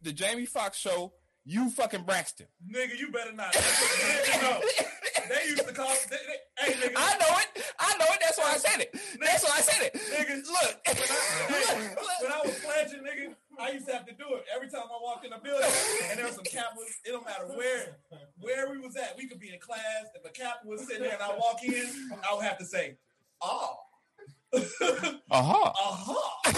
[0.00, 1.12] the Jamie Foxx show.
[1.44, 2.46] You fucking Braxton.
[2.66, 3.52] Nigga, you better not.
[3.52, 4.60] Nigga, no.
[5.32, 5.88] They used to call.
[6.10, 6.92] They, they, hey, nigga.
[6.96, 7.64] I know it.
[7.78, 8.18] I know it.
[8.20, 8.92] That's why I said it.
[9.20, 9.94] That's why I said it.
[9.94, 10.76] Nigga, Look.
[10.86, 14.82] Hey, when I was pledging, nigga, I used to have to do it every time
[14.84, 15.64] I walked in a building,
[16.10, 17.00] and there was some Kappas.
[17.04, 17.96] It don't matter where
[18.40, 19.16] where we was at.
[19.16, 20.12] We could be in class.
[20.14, 21.86] If a Kappa was sitting there and I walk in,
[22.30, 22.96] I would have to say,
[23.40, 23.76] "Oh,
[24.92, 25.18] Uh-huh.
[25.30, 26.52] uh-huh."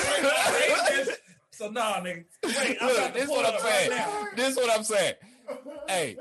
[1.53, 2.25] so nah, nigga.
[2.45, 4.27] Wait, I'm Look, this is what I'm up right saying.
[4.37, 5.15] This is what I'm saying.
[5.89, 6.17] Hey,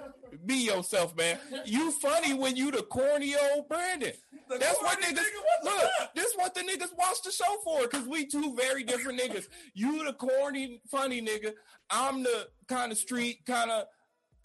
[0.46, 1.38] be yourself, man.
[1.66, 4.14] You funny when you the corny old Brandon.
[4.50, 5.90] The That's what niggas nigga, look.
[6.16, 9.48] This what the niggas watch the show for, cause we two very different niggas.
[9.74, 11.54] You the corny, funny nigga.
[11.90, 13.86] I'm the kind of street, kind of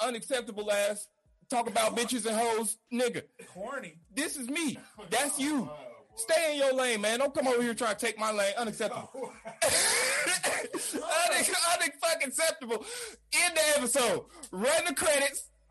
[0.00, 1.08] unacceptable ass.
[1.50, 3.22] Talk about bitches and hoes, nigga.
[3.54, 3.94] Corny.
[4.14, 4.78] This is me.
[5.10, 5.70] That's oh, you.
[6.18, 7.20] Stay in your lane, man.
[7.20, 8.52] Don't come over here trying to take my lane.
[8.58, 9.08] Unacceptable.
[9.14, 9.32] Oh,
[11.30, 12.84] Unac- Unacceptable.
[13.32, 14.24] End the episode.
[14.50, 15.48] Run the credits.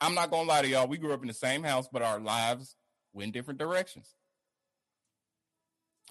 [0.00, 0.86] I'm not gonna lie to y'all.
[0.86, 2.76] We grew up in the same house, but our lives
[3.12, 4.14] went different directions.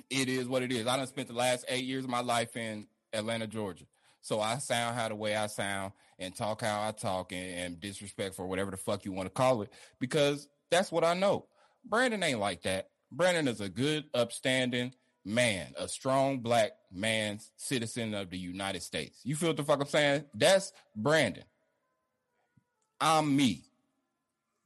[0.10, 0.88] It is what it is.
[0.88, 3.86] I done spent the last eight years of my life in Atlanta, Georgia.
[4.22, 7.80] So I sound how the way I sound and talk how I talk and, and
[7.80, 11.46] disrespectful, or whatever the fuck you want to call it, because that's what I know.
[11.86, 12.90] Brandon ain't like that.
[13.12, 14.94] Brandon is a good, upstanding
[15.24, 19.20] man, a strong black man, citizen of the United States.
[19.24, 20.26] You feel what the fuck I'm saying?
[20.34, 21.44] That's Brandon.
[23.00, 23.64] I'm me.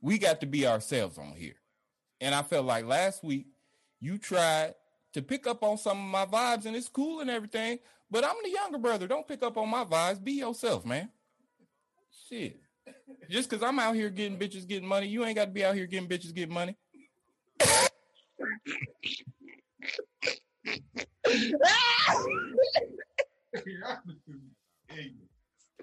[0.02, 1.56] We got to be ourselves on here.
[2.20, 3.48] And I felt like last week
[4.00, 4.76] you tried
[5.14, 7.80] to pick up on some of my vibes and it's cool and everything,
[8.10, 9.08] but I'm the younger brother.
[9.08, 10.24] Don't pick up on my vibes.
[10.24, 11.10] Be yourself, man.
[12.30, 12.60] Shit.
[13.30, 15.76] Just because I'm out here getting bitches getting money, you ain't got to be out
[15.76, 16.76] here getting bitches getting money.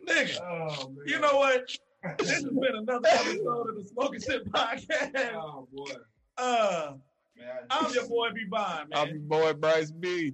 [0.07, 1.71] Nigga, Oh, you know what?
[2.19, 5.35] This has been another episode of the Smoking Shit Podcast.
[5.35, 5.91] Oh, boy.
[6.37, 6.93] Uh,
[7.37, 10.09] Man, I I'm your boy B Bond, I'm your boy Bryce B.
[10.09, 10.33] Hey, man,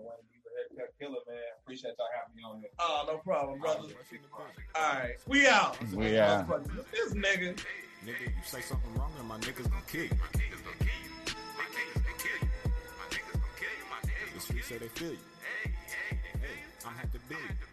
[0.00, 1.36] Wayne Beaver, Head Killer, man.
[1.62, 2.68] Appreciate y'all having me on here.
[2.78, 3.88] Oh, no problem, brother.
[4.74, 5.76] All right, we out.
[5.92, 6.48] We out.
[6.92, 7.58] This nigga.
[8.04, 10.10] Nigga, you say something wrong and my niggas gonna kill you.
[10.10, 11.10] My niggas gonna kill you.
[11.56, 12.48] My niggas gonna kill you.
[12.96, 14.34] My niggas gonna kill you.
[14.34, 15.18] The streets say they feel you.
[15.64, 15.70] Hey,
[16.10, 17.34] hey, hey, I'm happy to be.
[17.34, 17.65] Ready for bricks.